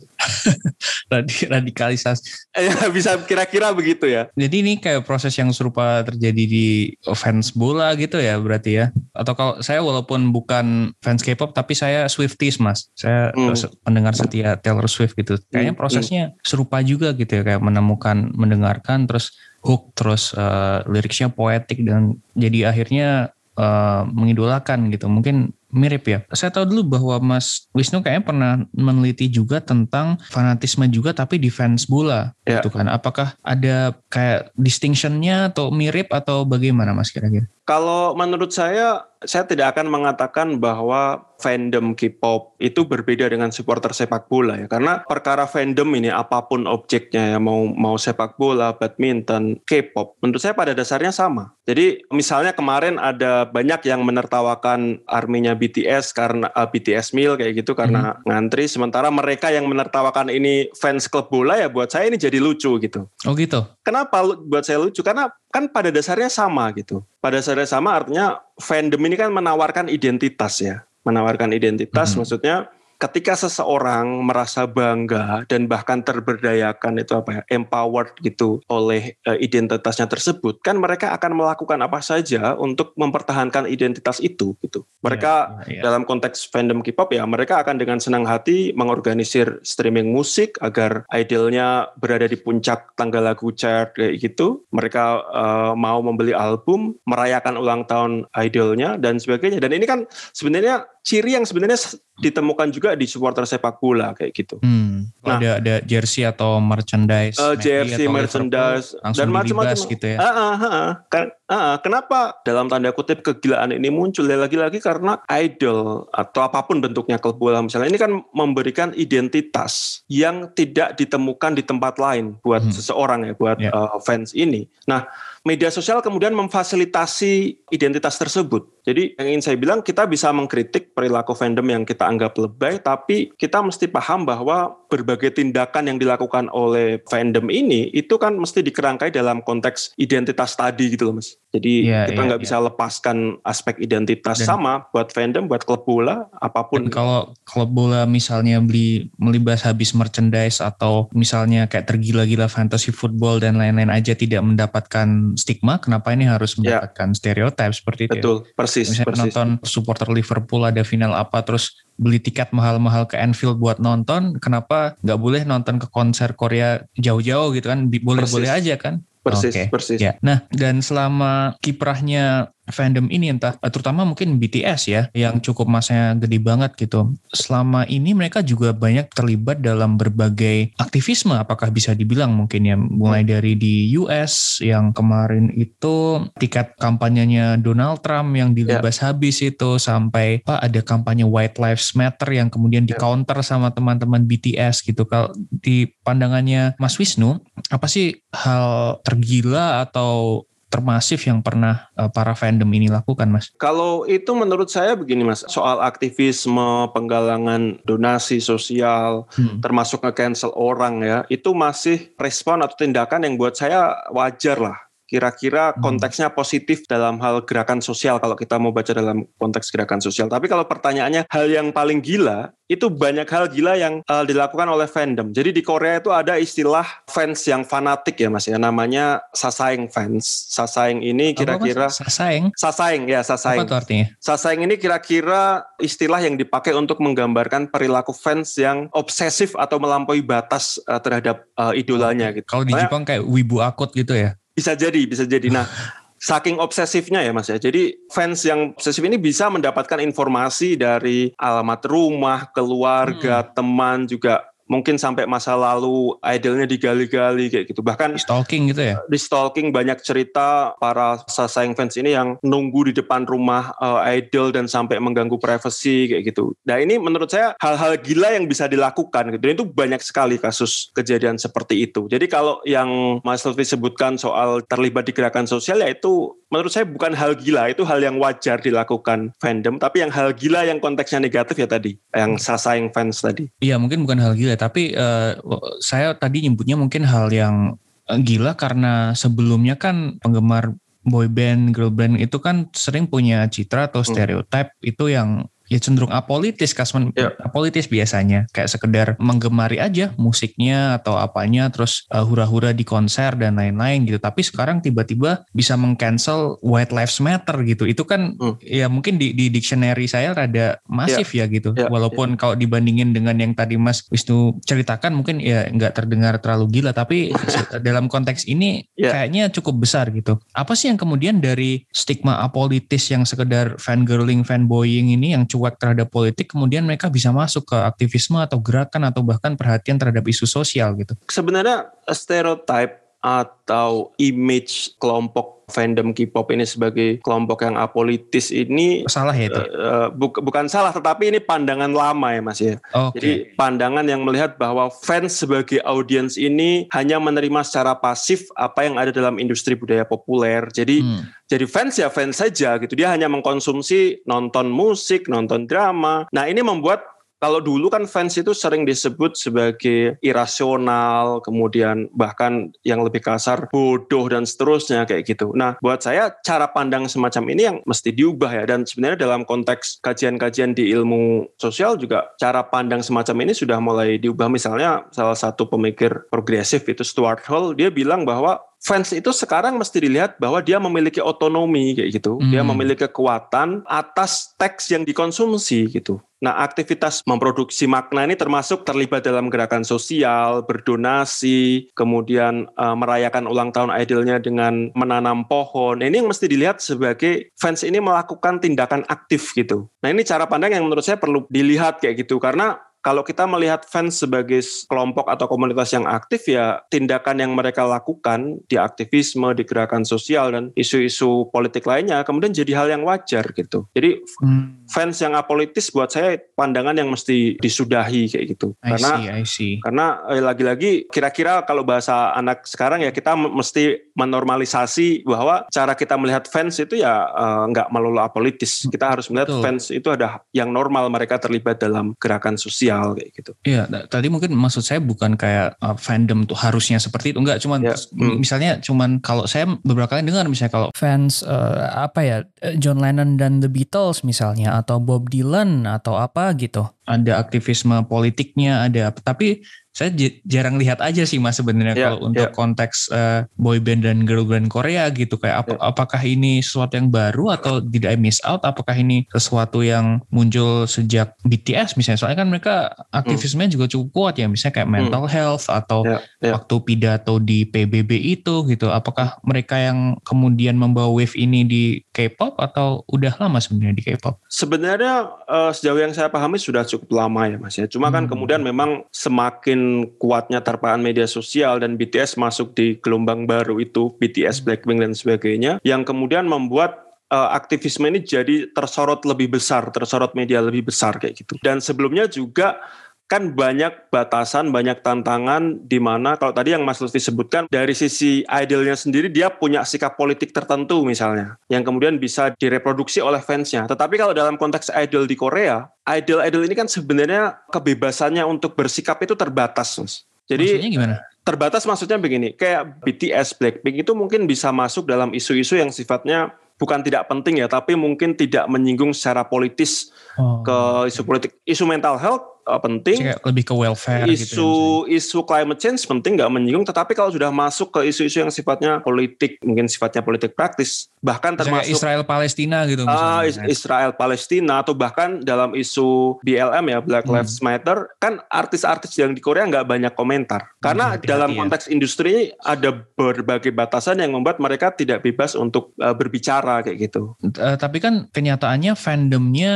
radikalisasi. 1.56 2.52
Ya 2.52 2.76
bisa 2.92 3.16
kira-kira 3.24 3.72
begitu 3.72 4.04
ya. 4.04 4.28
Jadi 4.36 4.60
ini 4.60 4.76
kayak 4.76 5.08
proses 5.08 5.32
yang 5.40 5.48
serupa 5.56 6.04
terjadi 6.04 6.44
di 6.44 6.92
fans 7.16 7.56
bola 7.56 7.96
gitu 7.96 8.20
ya 8.20 8.36
berarti 8.36 8.84
ya? 8.84 8.86
Atau 9.16 9.32
kalau 9.32 9.64
saya 9.64 9.80
walaupun 9.80 10.36
bukan 10.36 10.92
fans 11.00 11.24
K-pop 11.24 11.56
tapi 11.56 11.72
saya 11.72 12.04
Swifties 12.12 12.60
mas. 12.60 12.92
Saya 12.92 13.32
hmm. 13.32 13.80
pendengar 13.80 14.12
setia 14.12 14.60
Taylor 14.60 14.84
Swift 14.84 15.16
gitu. 15.16 15.40
Kayaknya 15.48 15.72
hmm. 15.72 15.80
prosesnya 15.80 16.22
hmm. 16.28 16.44
serupa 16.44 16.84
juga 16.84 17.16
gitu 17.16 17.40
ya 17.40 17.42
kayak 17.48 17.64
menemukan, 17.64 18.36
mendengarkan 18.36 19.08
terus 19.08 19.32
hook 19.64 19.96
terus 19.96 20.36
uh, 20.36 20.84
liriknya 20.84 21.32
poetik 21.32 21.80
dan 21.88 22.20
jadi 22.36 22.68
akhirnya 22.68 23.32
uh, 23.56 24.04
mengidolakan 24.12 24.92
gitu. 24.92 25.08
Mungkin 25.08 25.56
mirip 25.74 26.04
ya. 26.06 26.18
Saya 26.30 26.54
tahu 26.54 26.70
dulu 26.70 26.96
bahwa 26.96 27.36
Mas 27.36 27.66
Wisnu 27.74 28.00
kayaknya 28.00 28.24
pernah 28.24 28.52
meneliti 28.70 29.26
juga 29.26 29.58
tentang 29.60 30.16
fanatisme 30.30 30.86
juga 30.88 31.10
tapi 31.12 31.42
di 31.42 31.50
fans 31.50 31.84
bola. 31.90 32.32
Ya. 32.46 32.62
Gitu 32.62 32.70
kan. 32.70 32.86
Apakah 32.86 33.34
ada 33.42 33.98
kayak 34.08 34.54
distinctionnya 34.54 35.50
atau 35.50 35.74
mirip 35.74 36.14
atau 36.14 36.46
bagaimana 36.46 36.94
Mas 36.94 37.10
kira-kira? 37.10 37.50
Kalau 37.64 38.12
menurut 38.12 38.52
saya, 38.52 39.08
saya 39.24 39.48
tidak 39.48 39.72
akan 39.72 39.88
mengatakan 39.88 40.60
bahwa 40.60 41.32
fandom 41.40 41.96
K-pop 41.96 42.56
itu 42.60 42.84
berbeda 42.84 43.28
dengan 43.28 43.48
supporter 43.52 43.96
sepak 43.96 44.28
bola 44.28 44.60
ya. 44.60 44.66
Karena 44.68 45.00
perkara 45.04 45.48
fandom 45.48 45.88
ini 45.96 46.12
apa 46.12 46.44
pun 46.44 46.68
objeknya 46.68 47.36
ya, 47.36 47.38
mau 47.40 47.64
mau 47.68 47.96
sepak 47.96 48.36
bola, 48.36 48.76
badminton, 48.76 49.64
K-pop, 49.64 50.20
menurut 50.20 50.40
saya 50.40 50.52
pada 50.52 50.76
dasarnya 50.76 51.12
sama. 51.12 51.56
Jadi 51.64 52.04
misalnya 52.12 52.52
kemarin 52.52 53.00
ada 53.00 53.48
banyak 53.48 53.88
yang 53.88 54.04
menertawakan 54.04 55.00
arminya 55.08 55.56
BTS 55.56 56.12
karena 56.12 56.52
uh, 56.52 56.64
eh, 56.64 56.68
BTS 56.68 57.16
Mil 57.16 57.40
kayak 57.40 57.64
gitu 57.64 57.72
karena 57.72 58.20
hmm. 58.20 58.28
ngantri, 58.28 58.68
sementara 58.68 59.08
mereka 59.08 59.48
yang 59.48 59.64
menertawakan 59.64 60.28
ini 60.28 60.68
fans 60.76 61.08
klub 61.08 61.32
bola 61.32 61.56
ya 61.56 61.72
buat 61.72 61.88
saya 61.88 62.12
ini 62.12 62.20
jadi 62.20 62.36
lucu 62.40 62.76
gitu. 62.76 63.08
Oh 63.24 63.32
gitu. 63.32 63.64
Kenapa 63.80 64.20
buat 64.44 64.64
saya 64.68 64.80
lucu? 64.80 65.00
Karena 65.00 65.32
kan 65.48 65.70
pada 65.70 65.88
dasarnya 65.88 66.28
sama 66.28 66.68
gitu. 66.76 67.00
Pada 67.24 67.40
dasarnya 67.40 67.64
sama 67.64 67.96
artinya 67.96 68.36
fandom 68.60 69.00
ini 69.00 69.16
kan 69.16 69.32
menawarkan 69.32 69.88
identitas 69.88 70.60
ya. 70.60 70.84
Menawarkan 71.08 71.56
identitas 71.56 72.12
hmm. 72.12 72.20
maksudnya 72.20 72.68
ketika 72.98 73.34
seseorang 73.36 74.24
merasa 74.24 74.64
bangga 74.64 75.44
dan 75.50 75.66
bahkan 75.66 76.00
terberdayakan 76.00 77.00
itu 77.02 77.12
apa 77.14 77.30
ya 77.30 77.42
empowered 77.52 78.14
gitu 78.22 78.62
oleh 78.70 79.18
uh, 79.26 79.36
identitasnya 79.38 80.06
tersebut 80.08 80.60
kan 80.62 80.78
mereka 80.78 81.12
akan 81.14 81.36
melakukan 81.36 81.78
apa 81.82 82.00
saja 82.00 82.54
untuk 82.56 82.94
mempertahankan 82.96 83.66
identitas 83.68 84.18
itu 84.22 84.54
gitu. 84.62 84.86
Mereka 85.04 85.32
yeah, 85.34 85.60
yeah, 85.66 85.74
yeah. 85.80 85.82
dalam 85.84 86.08
konteks 86.08 86.48
fandom 86.48 86.80
K-pop 86.80 87.12
ya 87.12 87.26
mereka 87.28 87.60
akan 87.60 87.76
dengan 87.76 87.98
senang 87.98 88.24
hati 88.24 88.72
mengorganisir 88.72 89.60
streaming 89.66 90.10
musik 90.14 90.56
agar 90.62 91.04
idolnya 91.12 91.90
berada 91.98 92.24
di 92.30 92.38
puncak 92.38 92.94
tanggal 92.94 93.24
lagu 93.24 93.50
chart 93.52 93.96
kayak 93.96 94.20
gitu. 94.20 94.64
Mereka 94.72 95.04
uh, 95.28 95.72
mau 95.74 96.00
membeli 96.00 96.32
album 96.32 96.96
merayakan 97.08 97.58
ulang 97.60 97.82
tahun 97.84 98.28
idolnya 98.34 98.96
dan 99.00 99.18
sebagainya. 99.18 99.60
Dan 99.60 99.72
ini 99.76 99.84
kan 99.84 100.06
sebenarnya 100.32 100.86
ciri 101.04 101.36
yang 101.36 101.44
sebenarnya 101.44 101.76
ditemukan 102.14 102.70
juga 102.70 102.94
di 102.94 103.10
supporter 103.10 103.42
sepak 103.42 103.82
bola 103.82 104.14
kayak 104.14 104.30
gitu. 104.30 104.56
Hmm. 104.62 105.10
Nah, 105.26 105.42
ada 105.42 105.50
ada 105.58 105.74
jersey 105.82 106.22
atau 106.22 106.62
merchandise, 106.62 107.34
uh, 107.42 107.58
jersey, 107.58 108.06
merchandise 108.06 108.94
dan 109.18 109.34
macam-macam 109.34 109.74
gitu 109.74 110.06
ya. 110.14 110.18
Uh, 110.22 110.30
uh, 110.30 110.54
uh, 110.62 110.90
kan, 111.10 111.34
uh, 111.50 111.76
kenapa 111.82 112.38
dalam 112.46 112.70
tanda 112.70 112.94
kutip 112.94 113.26
kegilaan 113.26 113.74
ini 113.74 113.90
muncul 113.90 114.30
ya 114.30 114.38
lagi-lagi 114.38 114.78
karena 114.78 115.18
idol 115.26 116.06
atau 116.14 116.40
apa 116.46 116.62
pun 116.62 116.78
bentuknya 116.78 117.18
klub 117.18 117.34
bola 117.42 117.58
misalnya 117.58 117.90
ini 117.90 117.98
kan 117.98 118.12
memberikan 118.30 118.94
identitas 118.94 120.06
yang 120.06 120.54
tidak 120.54 120.94
ditemukan 120.94 121.58
di 121.58 121.66
tempat 121.66 121.98
lain 121.98 122.38
buat 122.46 122.62
hmm. 122.62 122.74
seseorang 122.74 123.26
ya 123.26 123.34
buat 123.34 123.58
yeah. 123.58 123.74
Ya. 123.74 123.90
uh, 123.90 123.98
fans 124.06 124.30
ini. 124.38 124.70
Nah 124.86 125.10
media 125.44 125.68
sosial 125.68 126.00
kemudian 126.00 126.32
memfasilitasi 126.32 127.64
identitas 127.68 128.16
tersebut. 128.16 128.64
Jadi 128.88 129.12
yang 129.20 129.36
ingin 129.36 129.44
saya 129.44 129.56
bilang 129.60 129.84
kita 129.84 130.08
bisa 130.08 130.32
mengkritik 130.32 130.96
perilaku 130.96 131.36
fandom 131.36 131.68
yang 131.68 131.84
kita 131.84 132.08
anggap 132.08 132.32
lebay, 132.40 132.80
tapi 132.80 133.30
kita 133.36 133.60
mesti 133.60 133.86
paham 133.92 134.24
bahwa 134.24 134.72
berbagai 134.94 135.34
tindakan 135.34 135.90
yang 135.90 135.98
dilakukan 135.98 136.46
oleh 136.54 137.02
fandom 137.10 137.50
ini 137.50 137.90
itu 137.90 138.14
kan 138.14 138.38
mesti 138.38 138.62
dikerangkai 138.62 139.10
dalam 139.10 139.42
konteks 139.42 139.98
identitas 139.98 140.54
tadi 140.54 140.94
gitu 140.94 141.10
loh 141.10 141.18
mas. 141.18 141.34
Jadi 141.54 141.86
yeah, 141.86 142.06
kita 142.10 142.18
iya, 142.18 142.26
nggak 142.30 142.40
yeah, 142.42 142.46
bisa 142.50 142.56
lepaskan 142.58 143.16
aspek 143.46 143.78
identitas 143.78 144.42
dan, 144.42 144.46
sama 144.46 144.90
buat 144.90 145.14
fandom, 145.14 145.46
buat 145.46 145.62
klub 145.62 145.86
bola, 145.86 146.26
apa 146.42 146.66
pun. 146.66 146.90
kalau 146.90 147.30
klub 147.46 147.70
bola 147.70 148.10
misalnya 148.10 148.58
beli 148.58 149.06
melibas 149.22 149.62
habis 149.62 149.94
merchandise 149.94 150.58
atau 150.58 151.06
misalnya 151.14 151.70
kayak 151.70 151.86
tergila-gila 151.86 152.50
fantasy 152.50 152.90
football 152.90 153.38
dan 153.38 153.54
lain-lain 153.54 153.86
aja 153.86 154.18
tidak 154.18 154.42
mendapatkan 154.42 155.38
stigma, 155.38 155.78
kenapa 155.78 156.10
ini 156.10 156.26
harus 156.26 156.58
ya. 156.58 156.82
mendapatkan 156.82 157.08
yeah. 157.14 157.18
stereotip 157.22 157.70
seperti 157.70 158.10
itu? 158.10 158.18
Ya? 158.18 158.22
Betul, 158.22 158.36
ya? 158.42 158.54
persis. 158.58 158.86
Misalnya 158.90 159.06
persis. 159.06 159.20
nonton 159.22 159.48
supporter 159.62 160.08
Liverpool 160.10 160.62
ada 160.66 160.82
final 160.82 161.14
apa, 161.14 161.38
terus 161.46 161.86
beli 161.94 162.18
tiket 162.18 162.50
mahal-mahal 162.50 163.06
ke 163.06 163.14
Anfield 163.18 163.62
buat 163.62 163.78
nonton, 163.78 164.38
kenapa 164.42 164.98
nggak 165.02 165.20
boleh 165.20 165.42
nonton 165.46 165.78
ke 165.78 165.86
konser 165.90 166.34
Korea 166.34 166.82
jauh-jauh 166.98 167.54
gitu 167.54 167.70
kan? 167.70 167.86
Boleh-boleh 167.86 168.50
aja 168.50 168.74
kan? 168.74 169.02
Persis, 169.24 169.56
okay. 169.56 169.66
persis. 169.72 169.96
Ya. 169.96 170.20
Nah, 170.20 170.44
dan 170.52 170.84
selama 170.84 171.56
kiprahnya 171.64 172.52
fandom 172.68 173.08
ini 173.12 173.28
entah 173.28 173.56
terutama 173.60 174.08
mungkin 174.08 174.40
BTS 174.40 174.82
ya 174.88 175.02
yang 175.12 175.40
cukup 175.40 175.68
masanya 175.68 176.16
gede 176.16 176.40
banget 176.40 176.72
gitu. 176.78 177.12
Selama 177.32 177.84
ini 177.88 178.16
mereka 178.16 178.40
juga 178.40 178.72
banyak 178.72 179.12
terlibat 179.12 179.60
dalam 179.60 180.00
berbagai 180.00 180.72
aktivisme 180.80 181.36
apakah 181.36 181.68
bisa 181.68 181.92
dibilang 181.92 182.32
mungkin 182.32 182.62
ya 182.64 182.76
mulai 182.76 183.26
dari 183.26 183.56
di 183.58 183.92
US 184.00 184.64
yang 184.64 184.96
kemarin 184.96 185.52
itu 185.52 186.24
tiket 186.40 186.76
kampanyenya 186.80 187.60
Donald 187.60 188.00
Trump 188.00 188.32
yang 188.36 188.56
dilibas 188.56 189.00
yeah. 189.00 189.12
habis 189.12 189.40
itu 189.44 189.76
sampai 189.76 190.40
Pak 190.44 190.60
ada 190.64 190.80
kampanye 190.80 191.26
White 191.28 191.60
Lives 191.60 191.92
Matter 191.98 192.32
yang 192.32 192.48
kemudian 192.48 192.88
di 192.88 192.96
counter 192.96 193.40
sama 193.44 193.72
teman-teman 193.72 194.24
BTS 194.24 194.84
gitu. 194.84 195.04
Kalau 195.04 195.32
di 195.50 195.88
pandangannya 196.04 196.76
Mas 196.80 196.96
Wisnu 196.96 197.40
apa 197.68 197.86
sih 197.88 198.16
hal 198.32 198.98
tergila 199.04 199.84
atau 199.84 200.44
termasif 200.74 201.30
yang 201.30 201.38
pernah 201.38 201.86
uh, 201.94 202.10
para 202.10 202.34
fandom 202.34 202.66
ini 202.74 202.90
lakukan, 202.90 203.30
Mas? 203.30 203.54
Kalau 203.62 204.02
itu 204.10 204.34
menurut 204.34 204.66
saya 204.66 204.98
begini, 204.98 205.22
Mas, 205.22 205.46
soal 205.46 205.78
aktivisme, 205.78 206.90
penggalangan 206.90 207.78
donasi 207.86 208.42
sosial, 208.42 209.30
hmm. 209.38 209.62
termasuk 209.62 210.02
nge-cancel 210.02 210.50
orang 210.58 211.06
ya, 211.06 211.18
itu 211.30 211.54
masih 211.54 212.10
respon 212.18 212.66
atau 212.66 212.74
tindakan 212.74 213.22
yang 213.22 213.38
buat 213.38 213.54
saya 213.54 213.94
wajar 214.10 214.58
lah 214.58 214.84
kira-kira 215.14 215.70
hmm. 215.70 215.78
konteksnya 215.78 216.34
positif 216.34 216.90
dalam 216.90 217.22
hal 217.22 217.46
gerakan 217.46 217.78
sosial 217.78 218.18
kalau 218.18 218.34
kita 218.34 218.58
mau 218.58 218.74
baca 218.74 218.90
dalam 218.90 219.22
konteks 219.38 219.70
gerakan 219.70 220.02
sosial. 220.02 220.26
Tapi 220.26 220.50
kalau 220.50 220.66
pertanyaannya 220.66 221.30
hal 221.30 221.46
yang 221.46 221.70
paling 221.70 222.02
gila 222.02 222.50
itu 222.66 222.90
banyak 222.90 223.28
hal 223.28 223.46
gila 223.46 223.78
yang 223.78 224.02
uh, 224.10 224.26
dilakukan 224.26 224.66
oleh 224.66 224.90
fandom. 224.90 225.30
Jadi 225.30 225.54
di 225.54 225.62
Korea 225.62 226.02
itu 226.02 226.10
ada 226.10 226.34
istilah 226.40 226.82
fans 227.06 227.46
yang 227.46 227.62
fanatik 227.62 228.18
ya 228.18 228.32
Mas 228.32 228.50
ya 228.50 228.58
namanya 228.58 229.22
sasaeng 229.30 229.86
fans. 229.86 230.50
Sasaeng 230.50 231.04
ini 231.04 231.36
kira-kira 231.36 231.86
sasaeng. 231.92 232.50
Sasaeng 232.58 233.06
ya 233.06 233.22
sasaeng. 233.22 233.62
Apa 233.62 233.70
itu 233.70 233.76
artinya? 233.78 234.06
Sasaeng 234.18 234.66
ini 234.66 234.74
kira-kira 234.80 235.62
istilah 235.78 236.18
yang 236.24 236.34
dipakai 236.34 236.74
untuk 236.74 236.98
menggambarkan 236.98 237.70
perilaku 237.70 238.10
fans 238.10 238.56
yang 238.58 238.90
obsesif 238.96 239.54
atau 239.54 239.78
melampaui 239.78 240.24
batas 240.24 240.82
uh, 240.90 240.98
terhadap 240.98 241.46
uh, 241.54 241.70
idolanya 241.76 242.32
gitu. 242.34 242.48
Kalau 242.48 242.64
di 242.66 242.74
Jepang 242.74 243.06
kayak 243.06 243.22
wibu 243.28 243.60
akut 243.60 243.92
gitu 243.92 244.16
ya. 244.16 244.34
Bisa 244.54 244.78
jadi, 244.78 245.02
bisa 245.04 245.26
jadi. 245.26 245.50
Nah, 245.50 245.66
saking 246.24 246.56
obsesifnya 246.56 247.20
ya 247.20 247.36
Mas 247.36 247.52
ya. 247.52 247.60
Jadi 247.60 248.08
fans 248.08 248.40
yang 248.48 248.72
obsesif 248.72 249.04
ini 249.04 249.20
bisa 249.20 249.52
mendapatkan 249.52 250.00
informasi 250.00 250.80
dari 250.80 251.28
alamat 251.36 251.80
rumah, 251.84 252.48
keluarga, 252.54 253.44
hmm. 253.44 253.50
teman 253.52 253.98
juga 254.08 254.53
mungkin 254.66 254.96
sampai 254.96 255.28
masa 255.28 255.52
lalu 255.54 256.16
idolnya 256.24 256.64
digali-gali 256.64 257.52
kayak 257.52 257.66
gitu. 257.70 257.80
Bahkan 257.84 258.16
di 258.16 258.20
stalking 258.20 258.72
gitu 258.72 258.82
ya? 258.82 258.96
Di 259.04 259.18
stalking 259.20 259.70
banyak 259.70 260.00
cerita 260.00 260.72
para 260.80 261.20
sasaeng 261.28 261.76
fans 261.76 261.96
ini 262.00 262.16
yang 262.16 262.40
nunggu 262.40 262.90
di 262.90 262.92
depan 262.96 263.28
rumah 263.28 263.76
uh, 263.78 264.00
idol 264.08 264.50
dan 264.50 264.68
sampai 264.68 265.00
mengganggu 265.00 265.36
privasi 265.36 266.10
kayak 266.10 266.32
gitu. 266.32 266.56
Nah 266.64 266.80
ini 266.80 266.96
menurut 266.96 267.28
saya 267.28 267.52
hal-hal 267.60 268.00
gila 268.00 268.36
yang 268.36 268.48
bisa 268.48 268.64
dilakukan 268.68 269.36
gitu. 269.36 269.42
Dan 269.44 269.52
itu 269.56 269.66
banyak 269.68 270.00
sekali 270.00 270.40
kasus 270.40 270.88
kejadian 270.96 271.36
seperti 271.36 271.84
itu. 271.84 272.08
Jadi 272.08 272.26
kalau 272.28 272.60
yang 272.64 273.20
Mas 273.22 273.44
Lutfi 273.44 273.64
sebutkan 273.68 274.16
soal 274.16 274.64
terlibat 274.64 275.04
di 275.04 275.12
gerakan 275.12 275.44
sosial 275.44 275.84
ya 275.84 275.92
itu 275.92 276.32
menurut 276.54 276.70
saya 276.70 276.86
bukan 276.86 277.10
hal 277.18 277.34
gila 277.34 277.74
itu 277.74 277.82
hal 277.82 277.98
yang 277.98 278.14
wajar 278.22 278.62
dilakukan 278.62 279.34
fandom 279.42 279.82
tapi 279.82 280.06
yang 280.06 280.14
hal 280.14 280.30
gila 280.30 280.62
yang 280.62 280.78
konteksnya 280.78 281.18
negatif 281.18 281.58
ya 281.58 281.66
tadi 281.66 281.98
yang 282.14 282.38
sasaeng 282.38 282.94
fans 282.94 283.18
tadi 283.18 283.50
iya 283.58 283.74
mungkin 283.74 284.06
bukan 284.06 284.22
hal 284.22 284.38
gila 284.38 284.54
tapi 284.54 284.94
uh, 284.94 285.34
saya 285.82 286.14
tadi 286.14 286.46
nyebutnya 286.46 286.78
mungkin 286.78 287.02
hal 287.02 287.34
yang 287.34 287.74
eh, 288.06 288.20
gila 288.22 288.54
karena 288.54 289.10
sebelumnya 289.18 289.74
kan 289.74 290.22
penggemar 290.22 290.78
boy 291.04 291.26
band, 291.28 291.76
girl 291.76 291.92
band 291.92 292.16
itu 292.16 292.40
kan 292.40 292.70
sering 292.72 293.10
punya 293.10 293.44
citra 293.50 293.92
atau 293.92 294.00
hmm. 294.00 294.08
stereotip 294.08 294.66
hmm. 294.70 294.90
itu 294.94 295.04
yang 295.10 295.44
ya 295.68 295.80
cenderung 295.80 296.12
apolitis 296.12 296.76
Kasman 296.76 297.10
yeah. 297.16 297.32
apolitis 297.40 297.88
biasanya 297.88 298.44
kayak 298.52 298.68
sekedar 298.68 299.06
menggemari 299.16 299.80
aja 299.80 300.12
musiknya 300.20 301.00
atau 301.00 301.16
apanya 301.16 301.72
terus 301.72 302.04
uh, 302.12 302.24
hura-hura 302.24 302.76
di 302.76 302.84
konser 302.84 303.32
dan 303.40 303.56
lain-lain 303.56 304.04
gitu 304.04 304.20
tapi 304.20 304.44
sekarang 304.44 304.84
tiba-tiba 304.84 305.44
bisa 305.56 305.74
mengcancel 305.80 306.60
White 306.60 306.92
Lives 306.92 307.18
Matter 307.24 307.56
gitu 307.64 307.88
itu 307.88 308.04
kan 308.04 308.36
hmm. 308.36 308.60
ya 308.60 308.86
mungkin 308.92 309.16
di, 309.16 309.32
di 309.32 309.48
dictionary 309.48 310.04
saya 310.04 310.36
rada 310.36 310.78
masif 310.84 311.32
yeah. 311.32 311.48
ya 311.48 311.54
gitu 311.56 311.70
yeah. 311.72 311.88
walaupun 311.88 312.36
yeah. 312.36 312.40
kalau 312.40 312.54
dibandingin 312.58 313.16
dengan 313.16 313.40
yang 313.40 313.56
tadi 313.56 313.80
Mas 313.80 314.04
Wisnu 314.12 314.60
ceritakan 314.68 315.16
mungkin 315.16 315.40
ya 315.40 315.64
nggak 315.72 315.96
terdengar 315.96 316.36
terlalu 316.44 316.80
gila 316.80 316.92
tapi 316.92 317.32
dalam 317.86 318.12
konteks 318.12 318.44
ini 318.44 318.84
yeah. 319.00 319.16
kayaknya 319.16 319.48
cukup 319.48 319.80
besar 319.80 320.12
gitu 320.12 320.36
apa 320.52 320.76
sih 320.76 320.92
yang 320.92 321.00
kemudian 321.00 321.40
dari 321.40 321.88
stigma 321.88 322.44
apolitis 322.44 323.08
yang 323.08 323.24
sekedar 323.24 323.80
fangirling 323.80 324.44
fanboying 324.44 325.16
ini 325.16 325.32
yang 325.32 325.48
cuek 325.54 325.78
terhadap 325.78 326.10
politik 326.10 326.50
kemudian 326.50 326.82
mereka 326.82 327.06
bisa 327.06 327.30
masuk 327.30 327.70
ke 327.70 327.78
aktivisme 327.78 328.42
atau 328.42 328.58
gerakan 328.58 329.06
atau 329.06 329.22
bahkan 329.22 329.54
perhatian 329.54 329.94
terhadap 329.94 330.26
isu 330.26 330.50
sosial 330.50 330.98
gitu. 330.98 331.14
Sebenarnya 331.30 331.94
stereotype 332.10 333.03
atau 333.24 334.12
image 334.20 334.92
kelompok 335.00 335.64
fandom 335.72 336.12
K-pop 336.12 336.52
ini 336.52 336.68
sebagai 336.68 337.24
kelompok 337.24 337.64
yang 337.64 337.80
apolitis 337.80 338.52
ini 338.52 339.08
salah 339.08 339.32
ya 339.32 339.48
itu? 339.48 339.62
Uh, 339.72 340.12
bu 340.12 340.28
bukan 340.28 340.68
salah 340.68 340.92
tetapi 340.92 341.32
ini 341.32 341.40
pandangan 341.40 341.88
lama 341.88 342.36
ya 342.36 342.40
Mas 342.44 342.60
ya. 342.60 342.76
Okay. 342.92 343.16
Jadi 343.16 343.32
pandangan 343.56 344.04
yang 344.04 344.20
melihat 344.28 344.60
bahwa 344.60 344.92
fans 344.92 345.40
sebagai 345.40 345.80
audiens 345.88 346.36
ini 346.36 346.84
hanya 346.92 347.16
menerima 347.16 347.64
secara 347.64 347.96
pasif 347.96 348.44
apa 348.60 348.84
yang 348.84 349.00
ada 349.00 349.08
dalam 349.08 349.40
industri 349.40 349.72
budaya 349.72 350.04
populer. 350.04 350.68
Jadi 350.68 351.00
hmm. 351.00 351.48
jadi 351.48 351.64
fans 351.64 351.96
ya 351.96 352.12
fans 352.12 352.36
saja 352.36 352.76
gitu. 352.76 352.92
Dia 352.92 353.16
hanya 353.16 353.32
mengkonsumsi 353.32 354.20
nonton 354.28 354.68
musik, 354.68 355.32
nonton 355.32 355.64
drama. 355.64 356.28
Nah, 356.28 356.44
ini 356.44 356.60
membuat 356.60 357.13
kalau 357.44 357.60
dulu 357.60 357.92
kan 357.92 358.08
fans 358.08 358.40
itu 358.40 358.56
sering 358.56 358.88
disebut 358.88 359.36
sebagai 359.36 360.16
irasional, 360.24 361.44
kemudian 361.44 362.08
bahkan 362.16 362.72
yang 362.88 363.04
lebih 363.04 363.20
kasar 363.20 363.68
bodoh 363.68 364.24
dan 364.32 364.48
seterusnya 364.48 365.04
kayak 365.04 365.28
gitu. 365.28 365.52
Nah, 365.52 365.76
buat 365.84 366.00
saya 366.00 366.32
cara 366.40 366.72
pandang 366.72 367.04
semacam 367.04 367.44
ini 367.52 367.62
yang 367.68 367.76
mesti 367.84 368.16
diubah 368.16 368.48
ya. 368.48 368.64
Dan 368.64 368.88
sebenarnya 368.88 369.28
dalam 369.28 369.44
konteks 369.44 370.00
kajian-kajian 370.00 370.72
di 370.72 370.88
ilmu 370.96 371.52
sosial 371.60 372.00
juga 372.00 372.32
cara 372.40 372.64
pandang 372.64 373.04
semacam 373.04 373.36
ini 373.44 373.52
sudah 373.52 373.76
mulai 373.76 374.16
diubah. 374.16 374.48
Misalnya 374.48 375.04
salah 375.12 375.36
satu 375.36 375.68
pemikir 375.68 376.24
progresif 376.32 376.88
itu 376.88 377.04
Stuart 377.04 377.44
Hall, 377.44 377.76
dia 377.76 377.92
bilang 377.92 378.24
bahwa 378.24 378.56
fans 378.84 379.16
itu 379.16 379.32
sekarang 379.32 379.80
mesti 379.80 379.96
dilihat 379.96 380.36
bahwa 380.36 380.60
dia 380.60 380.76
memiliki 380.76 381.24
otonomi 381.24 381.96
kayak 381.96 382.20
gitu. 382.20 382.36
Hmm. 382.36 382.52
Dia 382.52 382.60
memiliki 382.60 383.08
kekuatan 383.08 383.88
atas 383.88 384.52
teks 384.60 384.92
yang 384.92 385.08
dikonsumsi 385.08 385.88
gitu. 385.88 386.20
Nah, 386.44 386.60
aktivitas 386.60 387.24
memproduksi 387.24 387.88
makna 387.88 388.28
ini 388.28 388.36
termasuk 388.36 388.84
terlibat 388.84 389.24
dalam 389.24 389.48
gerakan 389.48 389.80
sosial, 389.80 390.60
berdonasi, 390.68 391.88
kemudian 391.96 392.68
uh, 392.76 392.92
merayakan 392.92 393.48
ulang 393.48 393.72
tahun 393.72 393.88
idolnya 393.96 394.36
dengan 394.36 394.92
menanam 394.92 395.48
pohon. 395.48 396.04
Ini 396.04 396.20
yang 396.20 396.28
mesti 396.28 396.44
dilihat 396.44 396.84
sebagai 396.84 397.48
fans 397.56 397.80
ini 397.80 397.96
melakukan 397.96 398.60
tindakan 398.60 399.08
aktif 399.08 399.56
gitu. 399.56 399.88
Nah, 400.04 400.12
ini 400.12 400.20
cara 400.20 400.44
pandang 400.44 400.76
yang 400.76 400.84
menurut 400.84 401.00
saya 401.00 401.16
perlu 401.16 401.48
dilihat 401.48 402.04
kayak 402.04 402.28
gitu 402.28 402.36
karena 402.36 402.76
kalau 403.04 403.20
kita 403.20 403.44
melihat 403.44 403.84
fans 403.84 404.16
sebagai 404.16 404.64
kelompok 404.88 405.28
atau 405.28 405.44
komunitas 405.44 405.92
yang 405.92 406.08
aktif 406.08 406.48
ya 406.48 406.80
tindakan 406.88 407.36
yang 407.36 407.52
mereka 407.52 407.84
lakukan 407.84 408.64
di 408.64 408.80
aktivisme, 408.80 409.52
di 409.52 409.68
gerakan 409.68 410.08
sosial 410.08 410.56
dan 410.56 410.64
isu-isu 410.72 411.52
politik 411.52 411.84
lainnya 411.84 412.24
kemudian 412.24 412.56
jadi 412.56 412.72
hal 412.80 412.88
yang 412.88 413.04
wajar 413.04 413.44
gitu. 413.52 413.84
Jadi 413.92 414.24
hmm. 414.40 414.88
fans 414.88 415.20
yang 415.20 415.36
apolitis 415.36 415.92
buat 415.92 416.08
saya 416.08 416.40
pandangan 416.56 416.96
yang 416.96 417.12
mesti 417.12 417.60
disudahi 417.60 418.32
kayak 418.32 418.56
gitu. 418.56 418.72
I 418.80 418.96
karena 418.96 419.10
see, 419.12 419.28
I 419.28 419.44
see. 419.44 419.72
karena 419.84 420.24
eh, 420.32 420.40
lagi-lagi 420.40 420.90
kira-kira 421.12 421.60
kalau 421.68 421.84
bahasa 421.84 422.32
anak 422.32 422.64
sekarang 422.64 423.04
ya 423.04 423.12
kita 423.12 423.36
mesti 423.36 424.16
menormalisasi 424.16 425.28
bahwa 425.28 425.68
cara 425.68 425.92
kita 425.92 426.16
melihat 426.16 426.48
fans 426.48 426.80
itu 426.80 427.04
ya 427.04 427.28
uh, 427.28 427.68
nggak 427.68 427.92
melulu 427.92 428.24
apolitis. 428.24 428.88
Kita 428.88 429.12
harus 429.12 429.28
melihat 429.28 429.52
Betul. 429.52 429.60
fans 429.60 429.92
itu 429.92 430.08
ada 430.08 430.40
yang 430.56 430.72
normal 430.72 431.12
mereka 431.12 431.36
terlibat 431.36 431.84
dalam 431.84 432.16
gerakan 432.16 432.56
sosial 432.56 432.93
sosial 432.94 433.18
kayak 433.18 433.30
gitu. 433.34 433.52
Iya, 433.66 433.82
tadi 434.06 434.26
mungkin 434.30 434.50
maksud 434.54 434.82
saya 434.86 435.00
bukan 435.02 435.34
kayak 435.34 435.76
uh, 435.82 435.96
fandom 435.98 436.46
tuh 436.46 436.58
harusnya 436.58 437.02
seperti 437.02 437.34
itu 437.34 437.38
enggak, 437.42 437.58
cuman 437.60 437.80
ya. 437.82 437.94
hmm. 437.94 438.38
misalnya 438.38 438.78
cuman 438.78 439.18
kalau 439.18 439.44
saya 439.50 439.66
beberapa 439.82 440.14
kali 440.14 440.26
dengar 440.26 440.46
misalnya 440.46 440.72
kalau 440.72 440.88
fans 440.94 441.42
uh, 441.42 441.90
apa 442.06 442.20
ya 442.22 442.38
John 442.78 443.02
Lennon 443.02 443.36
dan 443.36 443.58
The 443.58 443.70
Beatles 443.70 444.22
misalnya 444.22 444.78
atau 444.78 445.02
Bob 445.02 445.28
Dylan 445.30 445.84
atau 445.88 446.16
apa 446.18 446.54
gitu. 446.54 446.86
Ada 447.04 447.36
aktivisme 447.36 448.06
politiknya, 448.08 448.88
ada 448.88 449.12
tapi 449.12 449.60
saya 449.94 450.10
jarang 450.42 450.74
lihat 450.74 450.98
aja 450.98 451.22
sih 451.22 451.38
mas 451.38 451.54
sebenarnya 451.54 451.94
yeah, 451.94 452.10
kalau 452.10 452.26
untuk 452.26 452.50
yeah. 452.50 452.56
konteks 452.58 453.06
uh, 453.14 453.46
boy 453.54 453.78
band 453.78 454.02
dan 454.02 454.26
girl 454.26 454.42
band 454.42 454.66
Korea 454.66 455.06
gitu 455.14 455.38
kayak 455.38 455.62
ap 455.62 455.68
yeah. 455.70 455.78
apakah 455.86 456.18
ini 456.18 456.58
sesuatu 456.58 456.98
yang 456.98 457.14
baru 457.14 457.54
atau 457.54 457.78
tidak 457.78 458.18
miss 458.18 458.42
out 458.42 458.66
apakah 458.66 458.98
ini 458.98 459.22
sesuatu 459.30 459.86
yang 459.86 460.18
muncul 460.34 460.90
sejak 460.90 461.38
BTS 461.46 461.94
misalnya 461.94 462.18
soalnya 462.18 462.42
kan 462.42 462.50
mereka 462.50 462.74
aktivismenya 463.14 463.70
mm. 463.70 463.74
juga 463.78 463.86
cukup 463.86 464.08
kuat 464.10 464.34
ya 464.42 464.50
misalnya 464.50 464.82
kayak 464.82 464.90
mental 464.90 465.24
mm. 465.24 465.30
health 465.30 465.70
atau 465.70 466.02
yeah, 466.02 466.20
yeah. 466.42 466.58
waktu 466.58 466.74
pidato 466.82 467.38
di 467.38 467.62
PBB 467.62 468.18
itu 468.18 468.66
gitu 468.66 468.90
apakah 468.90 469.38
mereka 469.46 469.78
yang 469.78 470.18
kemudian 470.26 470.74
membawa 470.74 471.06
wave 471.14 471.38
ini 471.38 471.62
di 471.62 471.82
K-pop 472.10 472.58
atau 472.58 473.06
udah 473.06 473.38
lama 473.38 473.62
sebenarnya 473.62 473.94
di 473.94 474.02
K-pop 474.10 474.42
sebenarnya 474.50 475.30
uh, 475.46 475.70
sejauh 475.70 476.02
yang 476.02 476.10
saya 476.10 476.26
pahami 476.26 476.58
sudah 476.58 476.82
cukup 476.82 477.14
lama 477.14 477.46
ya 477.46 477.62
mas 477.62 477.78
ya 477.78 477.86
cuma 477.86 478.10
kan 478.10 478.26
hmm. 478.26 478.26
kan 478.26 478.32
kemudian 478.34 478.60
memang 478.66 479.06
semakin 479.14 479.83
kuatnya 480.20 480.60
terpaan 480.60 481.00
media 481.00 481.24
sosial 481.24 481.80
dan 481.82 481.96
BTS 481.98 482.36
masuk 482.36 482.76
di 482.76 482.98
gelombang 483.00 483.48
baru 483.48 483.80
itu 483.80 484.14
BTS. 484.18 484.62
Blackpink 484.64 485.00
dan 485.02 485.12
sebagainya 485.12 485.72
yang 485.82 486.06
kemudian 486.06 486.46
membuat 486.46 487.04
uh, 487.34 487.50
aktivisme 487.52 488.06
ini 488.06 488.22
jadi 488.22 488.70
tersorot 488.70 489.26
lebih 489.26 489.58
besar, 489.58 489.90
tersorot 489.90 490.32
media 490.38 490.62
lebih 490.62 490.88
besar 490.88 491.18
kayak 491.18 491.44
gitu. 491.44 491.58
Dan 491.60 491.82
sebelumnya 491.82 492.30
juga 492.30 492.78
kan 493.24 493.56
banyak 493.56 494.12
batasan, 494.12 494.68
banyak 494.68 495.00
tantangan 495.00 495.80
di 495.88 495.96
mana 495.96 496.36
kalau 496.36 496.52
tadi 496.52 496.76
yang 496.76 496.84
Mas 496.84 497.00
Lutfi 497.00 497.16
sebutkan 497.16 497.64
dari 497.72 497.96
sisi 497.96 498.44
idolnya 498.44 498.92
sendiri 498.92 499.32
dia 499.32 499.48
punya 499.48 499.80
sikap 499.82 500.20
politik 500.20 500.52
tertentu 500.52 501.00
misalnya 501.08 501.56
yang 501.72 501.80
kemudian 501.82 502.20
bisa 502.20 502.52
direproduksi 502.54 503.24
oleh 503.24 503.40
fansnya. 503.40 503.88
Tetapi 503.88 504.20
kalau 504.20 504.36
dalam 504.36 504.60
konteks 504.60 504.92
idol 504.92 505.24
di 505.24 505.34
Korea, 505.34 505.88
idol-idol 506.04 506.68
ini 506.68 506.74
kan 506.76 506.86
sebenarnya 506.86 507.64
kebebasannya 507.72 508.44
untuk 508.44 508.76
bersikap 508.76 509.16
itu 509.24 509.32
terbatas, 509.32 509.96
Mas. 509.96 510.28
Jadi 510.44 510.76
Maksudnya 510.76 510.92
gimana? 510.92 511.16
Terbatas 511.44 511.84
maksudnya 511.84 512.16
begini, 512.16 512.56
kayak 512.56 513.04
BTS, 513.04 513.60
Blackpink 513.60 514.00
itu 514.00 514.16
mungkin 514.16 514.48
bisa 514.48 514.72
masuk 514.72 515.04
dalam 515.04 515.36
isu-isu 515.36 515.76
yang 515.76 515.92
sifatnya 515.92 516.56
bukan 516.80 517.04
tidak 517.04 517.28
penting 517.28 517.60
ya, 517.60 517.68
tapi 517.68 517.92
mungkin 517.92 518.32
tidak 518.32 518.64
menyinggung 518.64 519.12
secara 519.12 519.44
politis 519.44 520.08
oh. 520.40 520.64
ke 520.64 521.12
isu 521.12 521.20
politik, 521.20 521.52
isu 521.68 521.84
mental 521.84 522.16
health 522.16 522.53
uh, 522.64 522.80
penting. 522.80 523.20
Kayak 523.20 523.40
lebih 523.44 523.64
ke 523.68 523.74
welfare 523.76 524.26
isu, 524.28 524.42
gitu. 524.44 524.68
Ya, 525.08 525.20
isu 525.20 525.38
climate 525.44 525.80
change 525.80 526.02
penting 526.08 526.36
nggak 526.40 526.50
menyinggung, 526.50 526.84
tetapi 526.88 527.12
kalau 527.12 527.30
sudah 527.30 527.52
masuk 527.52 527.92
ke 527.94 528.10
isu-isu 528.10 528.44
yang 528.44 528.52
sifatnya 528.52 529.00
politik, 529.04 529.60
mungkin 529.62 529.86
sifatnya 529.86 530.24
politik 530.24 530.56
praktis, 530.56 531.12
bahkan 531.20 531.54
termasuk 531.54 531.92
Israel 531.92 532.24
Palestina 532.24 532.88
gitu. 532.88 533.04
Uh, 533.04 533.46
Israel 533.68 534.16
Palestina 534.16 534.80
atau 534.80 534.96
bahkan 534.96 535.40
dalam 535.44 535.76
isu 535.76 536.40
BLM 536.42 536.84
ya 536.90 536.98
Black 537.04 537.24
hmm. 537.28 537.34
Lives 537.36 537.60
Matter, 537.60 538.10
kan 538.18 538.40
artis-artis 538.48 539.14
yang 539.20 539.36
di 539.36 539.40
Korea 539.44 539.68
nggak 539.68 539.86
banyak 539.86 540.12
komentar, 540.16 540.74
karena 540.80 541.14
hmm, 541.14 541.24
dalam 541.24 541.50
ya. 541.52 541.58
konteks 541.64 541.86
industri 541.92 542.50
ada 542.64 543.04
berbagai 543.14 543.70
batasan 543.70 544.20
yang 544.20 544.32
membuat 544.32 544.58
mereka 544.58 544.90
tidak 544.92 545.22
bebas 545.22 545.52
untuk 545.54 545.92
uh, 546.00 546.16
berbicara 546.16 546.80
kayak 546.80 547.10
gitu. 547.10 547.36
Uh, 547.44 547.76
tapi 547.76 548.00
kan 548.00 548.26
kenyataannya 548.32 548.96
fandomnya 548.96 549.74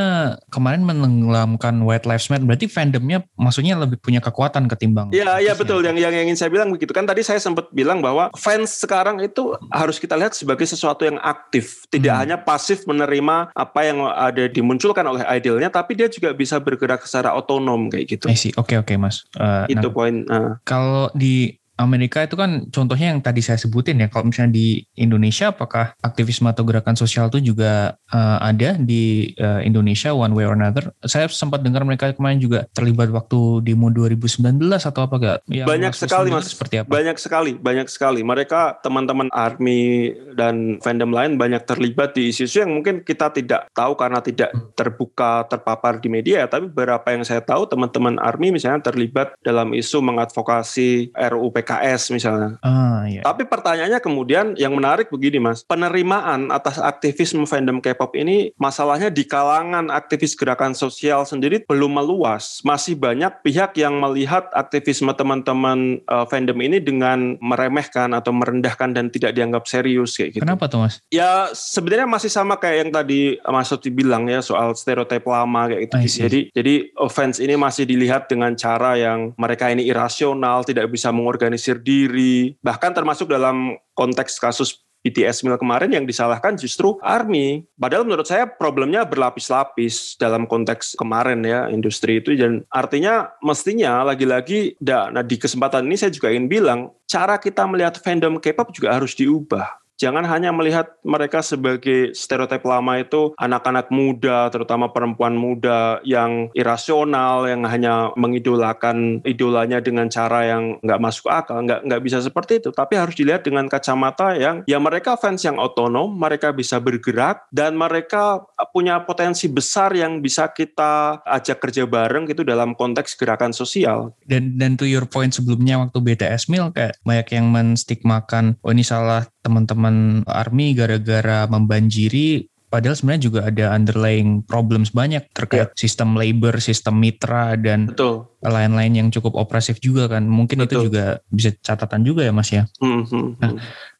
kemarin 0.48 0.82
menenggelamkan 0.84 1.84
White 1.84 2.08
Lives 2.08 2.28
Matter, 2.32 2.46
berarti 2.48 2.66
fandomnya 2.78 3.26
maksudnya 3.34 3.74
lebih 3.74 3.98
punya 3.98 4.22
kekuatan 4.22 4.70
ketimbang. 4.70 5.10
Iya, 5.10 5.42
iya 5.42 5.52
betul. 5.58 5.82
Yang 5.82 5.98
yang 6.06 6.14
ingin 6.14 6.38
saya 6.38 6.54
bilang 6.54 6.70
begitu 6.70 6.94
kan 6.94 7.02
tadi 7.02 7.26
saya 7.26 7.42
sempat 7.42 7.66
bilang 7.74 7.98
bahwa 7.98 8.30
fans 8.38 8.78
sekarang 8.78 9.18
itu 9.18 9.58
harus 9.74 9.98
kita 9.98 10.14
lihat 10.14 10.38
sebagai 10.38 10.62
sesuatu 10.62 11.02
yang 11.02 11.18
aktif, 11.18 11.82
tidak 11.90 12.14
hmm. 12.14 12.22
hanya 12.22 12.36
pasif 12.38 12.86
menerima 12.86 13.50
apa 13.50 13.80
yang 13.82 14.06
ada 14.06 14.46
dimunculkan 14.46 15.02
oleh 15.02 15.26
idolnya, 15.26 15.66
tapi 15.74 15.98
dia 15.98 16.06
juga 16.06 16.30
bisa 16.30 16.62
bergerak 16.62 17.02
secara 17.02 17.34
otonom 17.34 17.90
kayak 17.90 18.06
gitu. 18.06 18.26
Oke, 18.30 18.54
oke 18.54 18.62
okay, 18.62 18.76
okay, 18.78 18.96
Mas. 18.96 19.26
Uh, 19.34 19.66
itu 19.66 19.88
nah, 19.90 19.94
poin. 19.94 20.14
Uh. 20.30 20.54
Kalau 20.62 21.10
di 21.18 21.57
Amerika 21.78 22.26
itu 22.26 22.34
kan 22.34 22.66
contohnya 22.74 23.14
yang 23.14 23.22
tadi 23.22 23.38
saya 23.38 23.56
sebutin 23.56 24.02
ya. 24.02 24.10
Kalau 24.10 24.26
misalnya 24.26 24.58
di 24.58 24.82
Indonesia, 24.98 25.54
apakah 25.54 25.94
aktivisme 26.02 26.50
atau 26.50 26.66
gerakan 26.66 26.98
sosial 26.98 27.30
itu 27.30 27.54
juga 27.54 27.94
uh, 28.10 28.38
ada 28.42 28.74
di 28.74 29.30
uh, 29.38 29.62
Indonesia 29.62 30.10
one 30.10 30.34
way 30.34 30.42
or 30.42 30.58
another? 30.58 30.90
Saya 31.06 31.30
sempat 31.30 31.62
dengar 31.62 31.86
mereka 31.86 32.10
kemarin 32.10 32.42
juga 32.42 32.66
terlibat 32.74 33.14
waktu 33.14 33.62
demo 33.62 33.94
2019 33.94 34.58
atau 34.74 35.00
apa 35.06 35.14
gak? 35.22 35.38
Yang 35.46 35.68
banyak 35.70 35.92
sekali 35.94 36.28
mas. 36.34 36.50
Seperti 36.50 36.74
apa? 36.82 36.90
Banyak 36.90 37.16
sekali, 37.22 37.52
banyak 37.54 37.86
sekali. 37.86 38.20
Mereka 38.26 38.82
teman-teman 38.82 39.30
army 39.30 40.10
dan 40.34 40.82
fandom 40.82 41.14
lain 41.14 41.38
banyak 41.38 41.62
terlibat 41.62 42.18
di 42.18 42.34
isu-isu 42.34 42.66
yang 42.66 42.74
mungkin 42.74 43.06
kita 43.06 43.30
tidak 43.30 43.70
tahu 43.70 43.94
karena 43.94 44.18
tidak 44.18 44.50
hmm. 44.50 44.74
terbuka 44.74 45.46
terpapar 45.46 46.02
di 46.02 46.10
media. 46.10 46.50
Tapi 46.50 46.66
beberapa 46.66 47.06
yang 47.14 47.22
saya 47.22 47.38
tahu 47.38 47.70
teman-teman 47.70 48.18
army 48.18 48.50
misalnya 48.50 48.82
terlibat 48.82 49.38
dalam 49.46 49.70
isu 49.70 50.02
mengadvokasi 50.02 51.14
RUU 51.14 51.54
PKS 51.68 52.16
misalnya. 52.16 52.56
Ah, 52.64 53.04
iya. 53.04 53.20
Tapi 53.20 53.44
pertanyaannya 53.44 54.00
kemudian 54.00 54.56
yang 54.56 54.72
menarik 54.72 55.12
begini 55.12 55.36
mas, 55.36 55.60
penerimaan 55.68 56.48
atas 56.48 56.80
aktivisme 56.80 57.44
fandom 57.44 57.84
K-pop 57.84 58.16
ini 58.16 58.56
masalahnya 58.56 59.12
di 59.12 59.28
kalangan 59.28 59.92
aktivis 59.92 60.32
gerakan 60.32 60.72
sosial 60.72 61.28
sendiri 61.28 61.68
belum 61.68 62.00
meluas. 62.00 62.64
Masih 62.64 62.96
banyak 62.96 63.44
pihak 63.44 63.76
yang 63.76 64.00
melihat 64.00 64.48
aktivisme 64.56 65.12
teman-teman 65.12 66.00
uh, 66.08 66.24
fandom 66.24 66.56
ini 66.64 66.80
dengan 66.80 67.36
meremehkan 67.44 68.16
atau 68.16 68.32
merendahkan 68.32 68.96
dan 68.96 69.12
tidak 69.12 69.36
dianggap 69.36 69.68
serius 69.68 70.16
kayak 70.16 70.40
gitu. 70.40 70.44
Kenapa 70.48 70.72
tuh 70.72 70.88
mas? 70.88 71.04
Ya 71.12 71.52
sebenarnya 71.52 72.08
masih 72.08 72.32
sama 72.32 72.56
kayak 72.56 72.88
yang 72.88 72.90
tadi 72.94 73.20
Mas 73.44 73.68
Suti 73.68 73.92
bilang 73.92 74.24
ya 74.30 74.40
soal 74.40 74.72
stereotip 74.72 75.26
lama 75.28 75.68
kayak 75.68 75.90
gitu. 75.90 76.24
Jadi 76.24 76.40
jadi 76.54 76.74
offense 76.96 77.42
ini 77.42 77.58
masih 77.58 77.84
dilihat 77.84 78.30
dengan 78.30 78.54
cara 78.56 78.96
yang 78.96 79.36
mereka 79.36 79.68
ini 79.68 79.84
irasional, 79.84 80.62
tidak 80.64 80.88
bisa 80.88 81.10
mengorganisir 81.58 81.82
diri, 81.82 82.54
bahkan 82.62 82.94
termasuk 82.94 83.26
dalam 83.26 83.74
konteks 83.98 84.38
kasus 84.38 84.86
BTS 84.98 85.46
Mil 85.46 85.54
kemarin 85.58 85.94
yang 85.94 86.04
disalahkan 86.06 86.58
justru 86.58 86.98
ARMY. 87.02 87.66
Padahal 87.78 88.02
menurut 88.02 88.26
saya 88.26 88.50
problemnya 88.50 89.06
berlapis-lapis 89.06 90.18
dalam 90.18 90.46
konteks 90.46 90.98
kemarin 90.98 91.42
ya 91.46 91.70
industri 91.70 92.18
itu. 92.18 92.34
Dan 92.34 92.66
artinya 92.70 93.30
mestinya 93.42 94.02
lagi-lagi 94.02 94.74
nah 94.82 95.22
di 95.22 95.38
kesempatan 95.38 95.86
ini 95.86 95.96
saya 95.98 96.10
juga 96.10 96.34
ingin 96.34 96.50
bilang 96.50 96.80
cara 97.06 97.38
kita 97.38 97.62
melihat 97.70 97.98
fandom 98.02 98.42
K-pop 98.42 98.74
juga 98.74 98.98
harus 98.98 99.14
diubah 99.14 99.87
jangan 99.98 100.24
hanya 100.30 100.54
melihat 100.54 100.94
mereka 101.02 101.42
sebagai 101.42 102.14
stereotip 102.14 102.62
lama 102.62 103.02
itu 103.02 103.34
anak-anak 103.36 103.90
muda, 103.90 104.48
terutama 104.48 104.94
perempuan 104.94 105.34
muda 105.34 105.98
yang 106.06 106.48
irasional, 106.54 107.44
yang 107.50 107.66
hanya 107.66 108.14
mengidolakan 108.14 109.20
idolanya 109.26 109.82
dengan 109.82 110.06
cara 110.06 110.46
yang 110.46 110.78
nggak 110.80 111.02
masuk 111.02 111.26
akal, 111.28 111.60
nggak 111.60 111.84
nggak 111.84 112.02
bisa 112.06 112.22
seperti 112.22 112.62
itu. 112.62 112.70
Tapi 112.70 112.94
harus 112.94 113.18
dilihat 113.18 113.42
dengan 113.42 113.66
kacamata 113.66 114.38
yang 114.38 114.62
ya 114.70 114.78
mereka 114.78 115.18
fans 115.18 115.42
yang 115.42 115.58
otonom, 115.58 116.14
mereka 116.14 116.54
bisa 116.54 116.78
bergerak 116.78 117.50
dan 117.50 117.74
mereka 117.74 118.46
punya 118.70 119.02
potensi 119.02 119.50
besar 119.50 119.90
yang 119.98 120.22
bisa 120.22 120.54
kita 120.54 121.20
ajak 121.26 121.58
kerja 121.58 121.84
bareng 121.90 122.30
gitu 122.30 122.46
dalam 122.46 122.78
konteks 122.78 123.18
gerakan 123.18 123.50
sosial. 123.50 124.14
Dan 124.22 124.54
dan 124.54 124.78
to 124.78 124.86
your 124.86 125.04
point 125.10 125.34
sebelumnya 125.34 125.82
waktu 125.82 125.98
BTS 125.98 126.46
Mil 126.46 126.70
kayak 126.70 126.94
banyak 127.02 127.28
yang 127.34 127.50
menstigmakan 127.50 128.54
oh 128.62 128.70
ini 128.70 128.86
salah 128.86 129.26
teman-teman 129.48 130.22
army 130.28 130.76
gara-gara 130.76 131.48
membanjiri 131.48 132.44
padahal 132.68 132.94
sebenarnya 132.94 133.24
juga 133.24 133.40
ada 133.48 133.72
underlying 133.72 134.44
problems 134.44 134.92
banyak 134.92 135.24
terkait 135.32 135.72
yeah. 135.72 135.76
sistem 135.76 136.14
labor, 136.14 136.60
sistem 136.60 137.00
mitra 137.00 137.56
dan 137.56 137.96
lain-lain 138.44 138.92
yang 138.92 139.08
cukup 139.08 139.40
opresif 139.40 139.80
juga 139.80 140.06
kan. 140.06 140.28
Mungkin 140.28 140.62
Betul. 140.62 140.68
itu 140.68 140.76
juga 140.92 141.24
bisa 141.32 141.50
catatan 141.64 142.04
juga 142.04 142.28
ya 142.28 142.32
Mas 142.32 142.52
ya. 142.52 142.68
Mm 142.78 143.02
-hmm. 143.08 143.26
Nah, 143.40 143.52